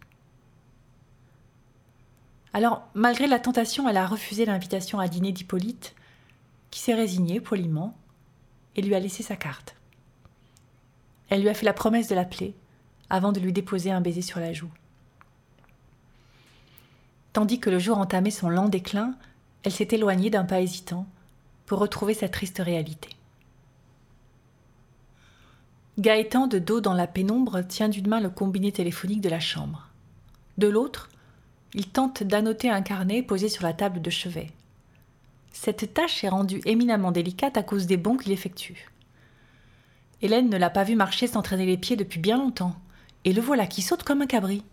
Alors, 2.53 2.87
malgré 2.93 3.27
la 3.27 3.39
tentation, 3.39 3.89
elle 3.89 3.97
a 3.97 4.05
refusé 4.05 4.45
l'invitation 4.45 4.99
à 4.99 5.07
dîner 5.07 5.31
d'Hippolyte, 5.31 5.95
qui 6.69 6.79
s'est 6.79 6.93
résigné 6.93 7.39
poliment 7.41 7.97
et 8.75 8.81
lui 8.81 8.95
a 8.95 8.99
laissé 8.99 9.23
sa 9.23 9.35
carte. 9.35 9.75
Elle 11.29 11.41
lui 11.41 11.49
a 11.49 11.53
fait 11.53 11.65
la 11.65 11.73
promesse 11.73 12.07
de 12.07 12.15
l'appeler 12.15 12.53
avant 13.09 13.31
de 13.31 13.39
lui 13.39 13.53
déposer 13.53 13.91
un 13.91 14.01
baiser 14.01 14.21
sur 14.21 14.39
la 14.39 14.53
joue. 14.53 14.71
Tandis 17.33 17.59
que 17.59 17.69
le 17.69 17.79
jour 17.79 17.97
entamait 17.97 18.31
son 18.31 18.49
lent 18.49 18.69
déclin, 18.69 19.15
elle 19.63 19.71
s'est 19.71 19.87
éloignée 19.91 20.29
d'un 20.29 20.45
pas 20.45 20.61
hésitant 20.61 21.07
pour 21.65 21.79
retrouver 21.79 22.13
sa 22.13 22.29
triste 22.29 22.59
réalité. 22.59 23.09
Gaëtan, 25.97 26.47
de 26.47 26.59
dos 26.59 26.81
dans 26.81 26.93
la 26.93 27.07
pénombre, 27.07 27.61
tient 27.65 27.87
d'une 27.87 28.09
main 28.09 28.19
le 28.19 28.29
combiné 28.29 28.73
téléphonique 28.73 29.21
de 29.21 29.29
la 29.29 29.39
chambre. 29.39 29.87
De 30.57 30.67
l'autre, 30.67 31.09
il 31.73 31.87
tente 31.87 32.21
d'annoter 32.21 32.69
un 32.69 32.81
carnet 32.81 33.23
posé 33.23 33.47
sur 33.47 33.63
la 33.63 33.71
table 33.71 34.01
de 34.01 34.09
chevet. 34.09 34.51
Cette 35.53 35.93
tâche 35.93 36.25
est 36.25 36.29
rendue 36.29 36.61
éminemment 36.65 37.13
délicate 37.13 37.55
à 37.55 37.63
cause 37.63 37.85
des 37.85 37.95
bons 37.95 38.17
qu'il 38.17 38.33
effectue. 38.33 38.91
Hélène 40.21 40.49
ne 40.49 40.57
l'a 40.57 40.69
pas 40.69 40.83
vu 40.83 40.95
marcher 40.95 41.27
sans 41.27 41.41
traîner 41.41 41.65
les 41.65 41.77
pieds 41.77 41.95
depuis 41.95 42.19
bien 42.19 42.37
longtemps, 42.37 42.75
et 43.23 43.31
le 43.31 43.41
voilà 43.41 43.65
qui 43.65 43.81
saute 43.81 44.03
comme 44.03 44.21
un 44.21 44.27
cabri. 44.27 44.65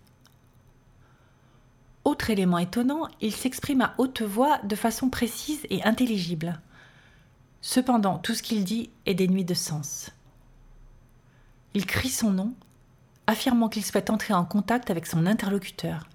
Autre 2.05 2.31
élément 2.31 2.59
étonnant, 2.59 3.09
il 3.21 3.33
s'exprime 3.33 3.81
à 3.81 3.95
haute 3.99 4.23
voix 4.23 4.59
de 4.65 4.75
façon 4.75 5.09
précise 5.09 5.61
et 5.71 5.85
intelligible. 5.85 6.61
Cependant, 7.61 8.19
tout 8.19 8.35
ce 8.35 8.43
qu'il 8.43 8.65
dit 8.65 8.91
est 9.07 9.15
dénué 9.15 9.45
de 9.45 9.55
sens. 9.55 10.11
Il 11.75 11.87
crie 11.87 12.11
son 12.11 12.31
nom, 12.31 12.55
affirmant 13.27 13.69
qu'il 13.69 13.85
souhaite 13.85 14.11
entrer 14.11 14.35
en 14.35 14.45
contact 14.45 14.91
avec 14.91 15.07
son 15.07 15.27
interlocuteur. 15.27 16.09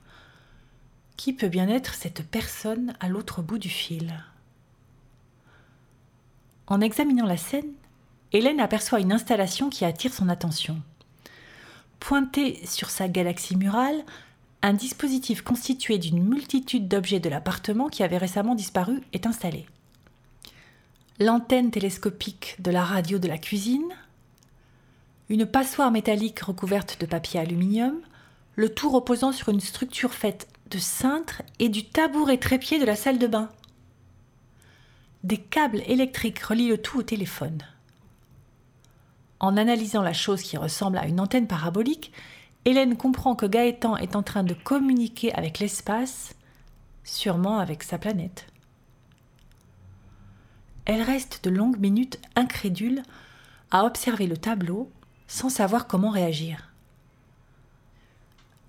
Qui 1.15 1.33
peut 1.33 1.47
bien 1.47 1.67
être 1.67 1.95
cette 1.95 2.27
personne 2.27 2.93
à 2.99 3.09
l'autre 3.09 3.41
bout 3.41 3.57
du 3.57 3.69
fil? 3.69 4.23
En 6.67 6.81
examinant 6.81 7.25
la 7.25 7.37
scène, 7.37 7.73
Hélène 8.33 8.59
aperçoit 8.59 8.99
une 8.99 9.13
installation 9.13 9.69
qui 9.69 9.85
attire 9.85 10.13
son 10.13 10.29
attention. 10.29 10.81
Pointé 11.99 12.63
sur 12.65 12.89
sa 12.89 13.07
galaxie 13.07 13.55
murale, 13.55 14.03
un 14.61 14.73
dispositif 14.73 15.41
constitué 15.41 15.97
d'une 15.97 16.23
multitude 16.23 16.87
d'objets 16.87 17.19
de 17.19 17.29
l'appartement 17.29 17.89
qui 17.89 18.03
avait 18.03 18.17
récemment 18.17 18.53
disparu 18.53 19.01
est 19.13 19.25
installé. 19.25 19.65
L'antenne 21.19 21.71
télescopique 21.71 22.57
de 22.59 22.69
la 22.69 22.83
radio 22.83 23.17
de 23.17 23.27
la 23.27 23.37
cuisine, 23.37 23.87
une 25.29 25.45
passoire 25.45 25.91
métallique 25.91 26.39
recouverte 26.39 26.99
de 26.99 27.05
papier 27.05 27.39
aluminium, 27.39 27.99
le 28.55 28.73
tout 28.73 28.89
reposant 28.89 29.31
sur 29.31 29.49
une 29.49 29.59
structure 29.59 30.13
faite 30.13 30.47
de 30.71 30.77
cintre 30.77 31.41
et 31.59 31.69
du 31.69 31.85
tabouret 31.85 32.37
trépied 32.37 32.79
de 32.79 32.85
la 32.85 32.95
salle 32.95 33.19
de 33.19 33.27
bain. 33.27 33.49
Des 35.23 35.37
câbles 35.37 35.81
électriques 35.87 36.39
relient 36.39 36.69
le 36.69 36.77
tout 36.77 36.99
au 36.99 37.03
téléphone. 37.03 37.59
En 39.39 39.57
analysant 39.57 40.01
la 40.01 40.13
chose 40.13 40.41
qui 40.41 40.57
ressemble 40.57 40.97
à 40.97 41.07
une 41.07 41.19
antenne 41.19 41.47
parabolique, 41.47 42.11
Hélène 42.65 42.97
comprend 42.97 43.35
que 43.35 43.45
Gaëtan 43.45 43.97
est 43.97 44.15
en 44.15 44.23
train 44.23 44.43
de 44.43 44.53
communiquer 44.53 45.33
avec 45.33 45.59
l'espace, 45.59 46.35
sûrement 47.03 47.59
avec 47.59 47.83
sa 47.83 47.97
planète. 47.97 48.47
Elle 50.85 51.01
reste 51.01 51.43
de 51.43 51.49
longues 51.49 51.79
minutes 51.79 52.19
incrédule 52.35 53.03
à 53.71 53.83
observer 53.83 54.27
le 54.27 54.37
tableau 54.37 54.89
sans 55.27 55.49
savoir 55.49 55.87
comment 55.87 56.09
réagir. 56.09 56.71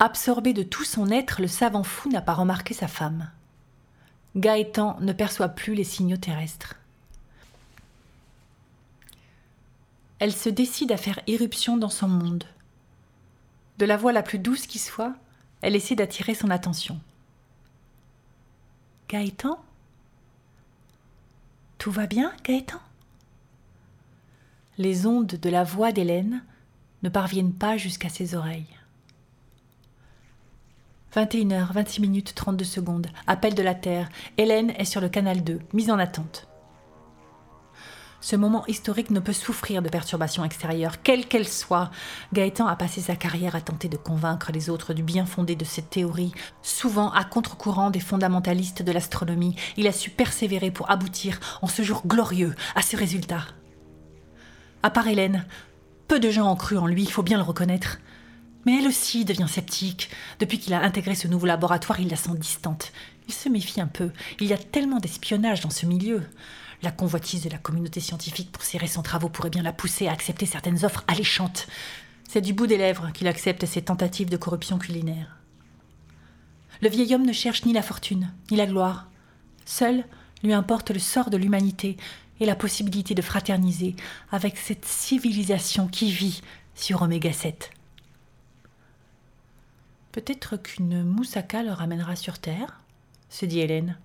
Absorbé 0.00 0.52
de 0.52 0.62
tout 0.62 0.84
son 0.84 1.10
être, 1.10 1.40
le 1.40 1.48
savant 1.48 1.82
fou 1.82 2.08
n'a 2.08 2.20
pas 2.20 2.34
remarqué 2.34 2.74
sa 2.74 2.86
femme. 2.86 3.30
Gaëtan 4.36 4.96
ne 5.00 5.12
perçoit 5.12 5.48
plus 5.48 5.74
les 5.74 5.84
signaux 5.84 6.16
terrestres. 6.16 6.74
Elle 10.20 10.32
se 10.32 10.48
décide 10.48 10.92
à 10.92 10.96
faire 10.96 11.20
irruption 11.26 11.76
dans 11.76 11.90
son 11.90 12.08
monde. 12.08 12.44
De 13.78 13.86
la 13.86 13.96
voix 13.96 14.12
la 14.12 14.22
plus 14.22 14.38
douce 14.38 14.66
qui 14.66 14.78
soit, 14.78 15.14
elle 15.62 15.76
essaie 15.76 15.94
d'attirer 15.94 16.34
son 16.34 16.50
attention. 16.50 17.00
Gaëtan? 19.08 19.58
Tout 21.78 21.90
va 21.90 22.06
bien, 22.06 22.32
Gaëtan? 22.44 22.80
Les 24.78 25.06
ondes 25.06 25.26
de 25.26 25.50
la 25.50 25.64
voix 25.64 25.90
d'Hélène 25.90 26.44
ne 27.02 27.08
parviennent 27.08 27.52
pas 27.52 27.76
jusqu'à 27.76 28.08
ses 28.08 28.36
oreilles. 28.36 28.78
21h, 31.16 31.72
26 31.72 32.00
minutes 32.00 32.34
32 32.36 32.64
secondes. 32.64 33.08
Appel 33.26 33.56
de 33.56 33.62
la 33.64 33.74
Terre. 33.74 34.08
Hélène 34.36 34.70
est 34.78 34.84
sur 34.84 35.00
le 35.00 35.08
canal 35.08 35.42
2, 35.42 35.58
mise 35.72 35.90
en 35.90 35.98
attente. 35.98 36.46
Ce 38.20 38.36
moment 38.36 38.64
historique 38.66 39.10
ne 39.10 39.18
peut 39.18 39.32
souffrir 39.32 39.82
de 39.82 39.88
perturbations 39.88 40.44
extérieures, 40.44 41.02
quelles 41.02 41.26
qu'elles 41.26 41.48
soient. 41.48 41.90
Gaëtan 42.32 42.68
a 42.68 42.76
passé 42.76 43.00
sa 43.00 43.16
carrière 43.16 43.56
à 43.56 43.60
tenter 43.60 43.88
de 43.88 43.96
convaincre 43.96 44.52
les 44.52 44.70
autres 44.70 44.94
du 44.94 45.02
bien 45.02 45.26
fondé 45.26 45.56
de 45.56 45.64
cette 45.64 45.90
théorie, 45.90 46.32
souvent 46.62 47.10
à 47.10 47.24
contre-courant 47.24 47.90
des 47.90 47.98
fondamentalistes 47.98 48.82
de 48.82 48.92
l'astronomie. 48.92 49.56
Il 49.76 49.88
a 49.88 49.92
su 49.92 50.10
persévérer 50.10 50.70
pour 50.70 50.88
aboutir, 50.88 51.40
en 51.62 51.66
ce 51.66 51.82
jour 51.82 52.02
glorieux, 52.06 52.54
à 52.76 52.82
ce 52.82 52.96
résultat. 52.96 53.42
À 54.82 54.90
part 54.90 55.08
Hélène, 55.08 55.44
peu 56.06 56.20
de 56.20 56.30
gens 56.30 56.50
ont 56.50 56.56
cru 56.56 56.78
en 56.78 56.86
lui, 56.86 57.02
il 57.02 57.10
faut 57.10 57.22
bien 57.22 57.36
le 57.36 57.42
reconnaître. 57.42 57.98
Mais 58.64 58.78
elle 58.78 58.88
aussi 58.88 59.24
devient 59.24 59.46
sceptique. 59.48 60.10
Depuis 60.38 60.58
qu'il 60.58 60.74
a 60.74 60.82
intégré 60.82 61.14
ce 61.14 61.28
nouveau 61.28 61.46
laboratoire, 61.46 62.00
il 62.00 62.08
la 62.08 62.16
sent 62.16 62.36
distante. 62.36 62.92
Il 63.28 63.34
se 63.34 63.48
méfie 63.48 63.80
un 63.80 63.86
peu. 63.86 64.10
Il 64.40 64.46
y 64.46 64.52
a 64.52 64.58
tellement 64.58 64.98
d'espionnage 64.98 65.60
dans 65.60 65.70
ce 65.70 65.86
milieu. 65.86 66.22
La 66.82 66.92
convoitise 66.92 67.42
de 67.42 67.50
la 67.50 67.58
communauté 67.58 68.00
scientifique 68.00 68.52
pour 68.52 68.62
ses 68.62 68.78
récents 68.78 69.02
travaux 69.02 69.28
pourrait 69.28 69.50
bien 69.50 69.62
la 69.62 69.72
pousser 69.72 70.06
à 70.06 70.12
accepter 70.12 70.46
certaines 70.46 70.84
offres 70.84 71.04
alléchantes. 71.08 71.66
C'est 72.28 72.40
du 72.40 72.52
bout 72.52 72.66
des 72.66 72.78
lèvres 72.78 73.10
qu'il 73.12 73.26
accepte 73.26 73.66
ses 73.66 73.82
tentatives 73.82 74.30
de 74.30 74.36
corruption 74.36 74.78
culinaire. 74.78 75.38
Le 76.80 76.88
vieil 76.88 77.14
homme 77.14 77.26
ne 77.26 77.32
cherche 77.32 77.64
ni 77.64 77.72
la 77.72 77.82
fortune, 77.82 78.32
ni 78.50 78.56
la 78.56 78.66
gloire. 78.66 79.08
Seul 79.64 80.04
lui 80.44 80.52
importe 80.52 80.90
le 80.90 81.00
sort 81.00 81.30
de 81.30 81.36
l'humanité 81.36 81.96
et 82.40 82.46
la 82.46 82.56
possibilité 82.56 83.14
de 83.14 83.22
fraterniser 83.22 83.96
avec 84.30 84.56
cette 84.56 84.84
civilisation 84.84 85.88
qui 85.88 86.10
vit 86.10 86.42
sur 86.74 87.02
Oméga 87.02 87.32
7. 87.32 87.70
Peut-être 90.12 90.56
qu'une 90.56 91.04
moussaka 91.04 91.62
le 91.62 91.72
ramènera 91.72 92.16
sur 92.16 92.38
Terre, 92.38 92.80
se 93.28 93.46
dit 93.46 93.60
Hélène. 93.60 93.98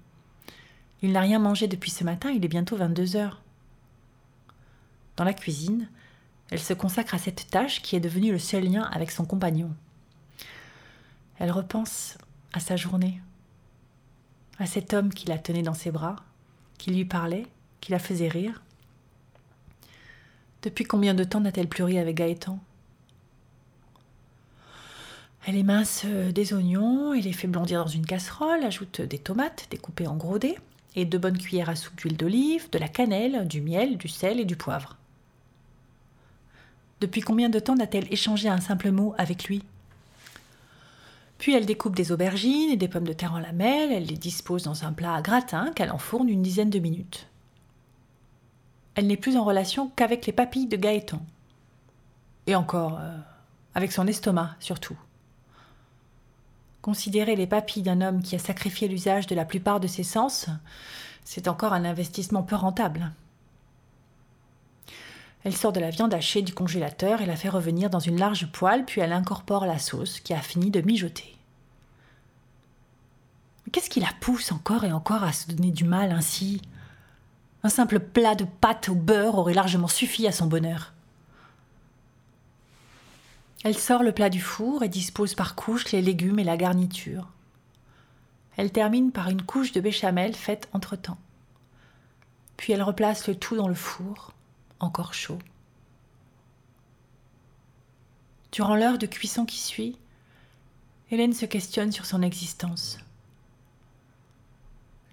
Il 1.01 1.11
n'a 1.11 1.21
rien 1.21 1.39
mangé 1.39 1.67
depuis 1.67 1.91
ce 1.91 2.03
matin, 2.03 2.29
il 2.31 2.43
est 2.43 2.49
bientôt 2.49 2.77
22 2.77 3.15
heures. 3.15 3.41
Dans 5.15 5.23
la 5.23 5.33
cuisine, 5.33 5.89
elle 6.49 6.59
se 6.59 6.73
consacre 6.73 7.13
à 7.13 7.17
cette 7.17 7.49
tâche 7.49 7.81
qui 7.81 7.95
est 7.95 7.99
devenue 7.99 8.31
le 8.31 8.39
seul 8.39 8.63
lien 8.63 8.83
avec 8.83 9.11
son 9.11 9.25
compagnon. 9.25 9.71
Elle 11.39 11.51
repense 11.51 12.17
à 12.53 12.59
sa 12.59 12.75
journée, 12.75 13.21
à 14.59 14.65
cet 14.65 14.93
homme 14.93 15.13
qui 15.13 15.27
la 15.27 15.37
tenait 15.37 15.63
dans 15.63 15.73
ses 15.73 15.91
bras, 15.91 16.17
qui 16.77 16.91
lui 16.91 17.05
parlait, 17.05 17.47
qui 17.83 17.91
la 17.91 17.99
faisait 17.99 18.29
rire. 18.29 18.61
Depuis 20.61 20.85
combien 20.85 21.13
de 21.13 21.25
temps 21.25 21.41
n'a-t-elle 21.41 21.67
plus 21.67 21.83
ri 21.83 21.99
avec 21.99 22.15
Gaëtan? 22.15 22.57
Elle 25.45 25.57
émince 25.57 26.05
des 26.05 26.53
oignons 26.53 27.13
et 27.13 27.19
les 27.19 27.33
fait 27.33 27.49
blondir 27.49 27.83
dans 27.83 27.89
une 27.89 28.05
casserole, 28.05 28.63
ajoute 28.63 29.01
des 29.01 29.19
tomates 29.19 29.67
découpées 29.69 30.07
en 30.07 30.15
gros 30.15 30.39
dés 30.39 30.57
et 30.95 31.03
deux 31.03 31.17
bonnes 31.17 31.37
cuillères 31.37 31.67
à 31.67 31.75
soupe 31.75 31.97
d'huile 31.97 32.15
d'olive, 32.15 32.69
de 32.69 32.79
la 32.79 32.87
cannelle, 32.87 33.45
du 33.49 33.59
miel, 33.59 33.97
du 33.97 34.07
sel 34.07 34.39
et 34.39 34.45
du 34.45 34.55
poivre. 34.55 34.95
Depuis 37.01 37.19
combien 37.19 37.49
de 37.49 37.59
temps 37.59 37.75
n'a-t-elle 37.75 38.11
échangé 38.13 38.47
un 38.47 38.61
simple 38.61 38.91
mot 38.91 39.13
avec 39.17 39.43
lui? 39.49 39.61
Puis 41.37 41.53
elle 41.53 41.65
découpe 41.65 41.97
des 41.97 42.13
aubergines 42.13 42.71
et 42.71 42.77
des 42.77 42.87
pommes 42.87 43.07
de 43.07 43.11
terre 43.11 43.33
en 43.33 43.39
lamelles, 43.39 43.91
elle 43.91 44.05
les 44.05 44.15
dispose 44.15 44.63
dans 44.63 44.85
un 44.85 44.93
plat 44.93 45.15
à 45.15 45.21
gratin 45.21 45.73
qu'elle 45.75 45.91
enfourne 45.91 46.29
une 46.29 46.43
dizaine 46.43 46.69
de 46.69 46.79
minutes. 46.79 47.27
Elle 48.95 49.07
n'est 49.07 49.17
plus 49.17 49.37
en 49.37 49.43
relation 49.43 49.91
qu'avec 49.95 50.25
les 50.25 50.33
papilles 50.33 50.67
de 50.67 50.77
Gaëtan. 50.77 51.21
Et 52.47 52.55
encore, 52.55 52.99
euh, 52.99 53.17
avec 53.75 53.91
son 53.91 54.07
estomac 54.07 54.55
surtout. 54.59 54.97
Considérer 56.81 57.35
les 57.35 57.47
papilles 57.47 57.83
d'un 57.83 58.01
homme 58.01 58.21
qui 58.21 58.35
a 58.35 58.39
sacrifié 58.39 58.87
l'usage 58.87 59.25
de 59.27 59.35
la 59.35 59.45
plupart 59.45 59.79
de 59.79 59.87
ses 59.87 60.03
sens, 60.03 60.47
c'est 61.23 61.47
encore 61.47 61.73
un 61.73 61.85
investissement 61.85 62.43
peu 62.43 62.55
rentable. 62.55 63.11
Elle 65.43 65.55
sort 65.55 65.73
de 65.73 65.79
la 65.79 65.89
viande 65.89 66.13
hachée 66.13 66.41
du 66.41 66.53
congélateur 66.53 67.21
et 67.21 67.25
la 67.25 67.35
fait 67.35 67.49
revenir 67.49 67.89
dans 67.89 67.99
une 67.99 68.19
large 68.19 68.51
poêle, 68.51 68.85
puis 68.85 69.01
elle 69.01 69.11
incorpore 69.11 69.65
la 69.65 69.79
sauce 69.79 70.19
qui 70.19 70.33
a 70.33 70.41
fini 70.41 70.71
de 70.71 70.81
mijoter. 70.81 71.35
Qu'est-ce 73.71 73.89
qui 73.89 73.99
la 73.99 74.11
pousse 74.21 74.51
encore 74.51 74.83
et 74.83 74.91
encore 74.91 75.23
à 75.23 75.33
se 75.33 75.47
donner 75.47 75.71
du 75.71 75.83
mal 75.83 76.11
ainsi? 76.11 76.61
Un 77.63 77.69
simple 77.69 78.01
plat 78.01 78.35
de 78.35 78.43
pâtes 78.43 78.89
au 78.89 78.95
beurre 78.95 79.37
aurait 79.37 79.53
largement 79.53 79.87
suffi 79.87 80.27
à 80.27 80.33
son 80.33 80.47
bonheur. 80.47 80.93
Elle 83.63 83.77
sort 83.77 84.03
le 84.03 84.11
plat 84.11 84.29
du 84.29 84.41
four 84.41 84.83
et 84.83 84.89
dispose 84.89 85.33
par 85.33 85.55
couches 85.55 85.91
les 85.93 86.01
légumes 86.01 86.39
et 86.39 86.43
la 86.43 86.57
garniture. 86.57 87.29
Elle 88.57 88.73
termine 88.73 89.13
par 89.13 89.29
une 89.29 89.41
couche 89.41 89.71
de 89.71 89.79
béchamel 89.79 90.35
faite 90.35 90.67
entre-temps. 90.73 91.17
Puis 92.57 92.73
elle 92.73 92.83
replace 92.83 93.27
le 93.27 93.35
tout 93.35 93.55
dans 93.55 93.69
le 93.69 93.73
four, 93.73 94.33
encore 94.81 95.13
chaud. 95.13 95.39
Durant 98.51 98.75
l'heure 98.75 98.97
de 98.97 99.07
cuisson 99.07 99.45
qui 99.45 99.57
suit, 99.57 99.97
Hélène 101.09 101.33
se 101.33 101.45
questionne 101.45 101.93
sur 101.93 102.05
son 102.05 102.21
existence. 102.21 102.99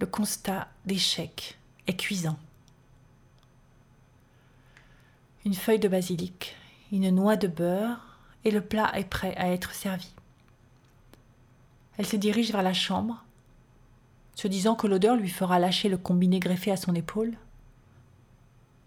Le 0.01 0.07
constat 0.07 0.69
d'échec 0.85 1.60
cuisant. 1.93 2.39
Une 5.45 5.55
feuille 5.55 5.79
de 5.79 5.89
basilic, 5.89 6.57
une 6.93 7.11
noix 7.11 7.37
de 7.37 7.49
beurre, 7.49 8.19
et 8.45 8.51
le 8.51 8.61
plat 8.61 8.91
est 8.99 9.05
prêt 9.05 9.35
à 9.37 9.49
être 9.49 9.75
servi. 9.75 10.13
Elle 11.99 12.07
se 12.07 12.17
dirige 12.17 12.53
vers 12.53 12.63
la 12.63 12.73
chambre, 12.73 13.25
se 14.35 14.49
disant 14.49 14.75
que 14.75 14.87
l'odeur 14.87 15.17
lui 15.17 15.29
fera 15.29 15.59
lâcher 15.59 15.89
le 15.89 15.99
combiné 15.99 16.41
greffé 16.41 16.71
à 16.71 16.77
son 16.77 16.95
épaule. 16.95 17.35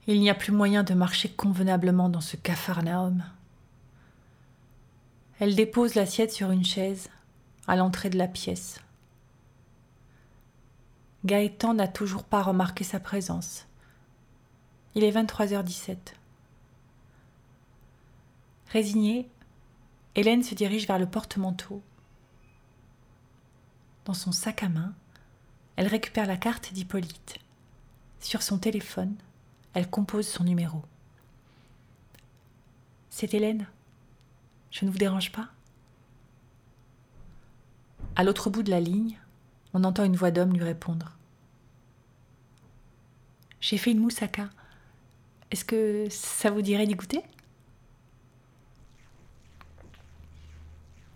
Il 0.08 0.20
n'y 0.20 0.30
a 0.30 0.36
plus 0.36 0.52
moyen 0.52 0.84
de 0.84 0.94
marcher 0.94 1.30
convenablement 1.30 2.10
dans 2.10 2.22
ce 2.22 2.36
capharnaüm. 2.36 3.24
Elle 5.40 5.56
dépose 5.56 5.96
l'assiette 5.96 6.32
sur 6.32 6.52
une 6.52 6.66
chaise, 6.66 7.10
à 7.68 7.76
l'entrée 7.76 8.10
de 8.10 8.18
la 8.18 8.28
pièce. 8.28 8.83
Gaëtan 11.26 11.74
n'a 11.74 11.88
toujours 11.88 12.26
pas 12.26 12.42
remarqué 12.42 12.84
sa 12.84 13.00
présence. 13.00 13.66
Il 14.96 15.04
est 15.06 15.12
23h17. 15.12 15.98
Résignée, 18.68 19.30
Hélène 20.16 20.44
se 20.44 20.54
dirige 20.54 20.86
vers 20.86 21.00
le 21.00 21.06
porte-manteau. 21.06 21.82
Dans 24.06 24.14
son 24.14 24.34
sac 24.34 24.64
à 24.64 24.70
main, 24.70 24.94
elle 25.78 25.88
récupère 25.88 26.28
la 26.28 26.38
carte 26.38 26.74
d'Hippolyte. 26.74 27.40
Sur 28.20 28.42
son 28.42 28.58
téléphone, 28.58 29.16
elle 29.74 29.90
compose 29.90 30.28
son 30.28 30.44
numéro. 30.44 30.82
C'est 33.10 33.34
Hélène? 33.34 33.68
Je 34.72 34.86
ne 34.86 34.92
vous 34.92 34.98
dérange 34.98 35.32
pas? 35.32 35.50
À 38.16 38.24
l'autre 38.24 38.50
bout 38.50 38.64
de 38.64 38.72
la 38.72 38.80
ligne, 38.80 39.18
on 39.74 39.84
entend 39.84 40.04
une 40.04 40.16
voix 40.16 40.32
d'homme 40.32 40.54
lui 40.54 40.64
répondre. 40.64 41.18
J'ai 43.60 43.78
fait 43.78 43.92
une 43.92 44.00
moussaka. 44.00 44.50
Est-ce 45.52 45.66
que 45.66 46.08
ça 46.10 46.52
vous 46.52 46.62
dirait 46.62 46.86
d'y 46.86 46.96
goûter? 46.96 47.22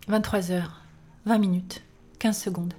23 0.08 0.52
heures, 0.52 0.80
20 1.26 1.38
minutes, 1.38 1.82
15 2.18 2.38
secondes. 2.38 2.74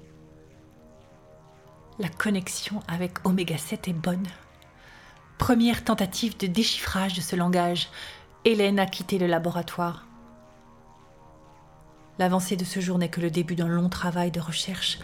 La 2.00 2.10
connexion 2.10 2.82
avec 2.88 3.26
Oméga 3.26 3.58
7 3.58 3.90
est 3.90 3.94
bonne. 3.94 4.26
Première 5.38 5.84
tentative 5.84 6.38
de 6.38 6.48
déchiffrage 6.48 7.14
de 7.14 7.22
ce 7.22 7.36
langage. 7.36 7.90
Hélène 8.46 8.80
a 8.80 8.86
quitté 8.86 9.20
le 9.20 9.28
laboratoire. 9.28 10.08
L'avancée 12.18 12.56
de 12.56 12.66
ce 12.66 12.80
jour 12.80 12.98
n'est 12.98 13.10
que 13.10 13.22
le 13.22 13.30
début 13.30 13.56
d'un 13.56 13.68
long 13.68 13.90
travail 13.90 14.32
de 14.32 14.40
recherche. 14.40 14.98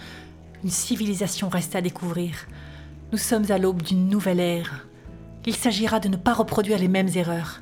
Une 0.65 0.71
civilisation 0.71 1.47
reste 1.47 1.75
à 1.75 1.81
découvrir. 1.81 2.47
Nous 3.11 3.19
sommes 3.19 3.51
à 3.51 3.59
l'aube 3.59 3.83
d'une 3.83 4.09
nouvelle 4.09 4.39
ère, 4.39 4.87
Il 5.45 5.55
s'agira 5.55 5.99
de 5.99 6.07
ne 6.07 6.15
pas 6.15 6.33
reproduire 6.33 6.79
les 6.79 6.87
mêmes 6.87 7.11
erreurs. 7.13 7.61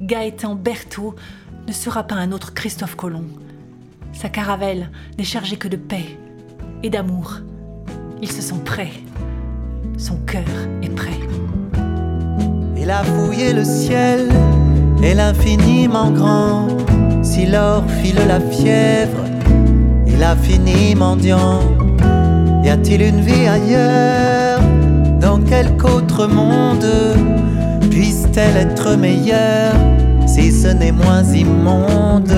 Gaëtan 0.00 0.56
Berthaud 0.56 1.14
ne 1.68 1.72
sera 1.72 2.02
pas 2.02 2.16
un 2.16 2.32
autre 2.32 2.52
Christophe 2.52 2.96
Colomb. 2.96 3.28
Sa 4.12 4.28
caravelle 4.28 4.90
n'est 5.18 5.22
chargée 5.22 5.56
que 5.56 5.68
de 5.68 5.76
paix 5.76 6.18
et 6.82 6.90
d'amour. 6.90 7.36
Ils 8.20 8.32
se 8.32 8.42
sent 8.42 8.60
prêts. 8.64 8.94
Son 9.96 10.16
cœur 10.16 10.42
est 10.82 10.92
prêt. 10.96 11.20
Il 12.76 12.90
a 12.90 13.04
fouillé 13.04 13.52
le 13.52 13.62
ciel 13.62 14.28
et 15.00 15.14
l'infiniment 15.14 16.10
grand. 16.10 16.66
Si 17.22 17.46
l'or 17.46 17.88
file 17.88 18.20
la 18.26 18.40
fièvre, 18.40 19.22
il 20.08 20.20
a 20.24 20.34
fini 20.34 20.96
mendiant. 20.96 21.83
Y 22.64 22.70
a-t-il 22.70 23.02
une 23.02 23.20
vie 23.20 23.46
ailleurs 23.46 24.58
Dans 25.20 25.38
quelque 25.38 25.84
autre 25.84 26.26
monde 26.26 26.86
Puisse-t-elle 27.90 28.56
être 28.56 28.96
meilleure 28.96 29.74
Si 30.26 30.50
ce 30.50 30.68
n'est 30.68 30.90
moins 30.90 31.22
immonde 31.24 32.32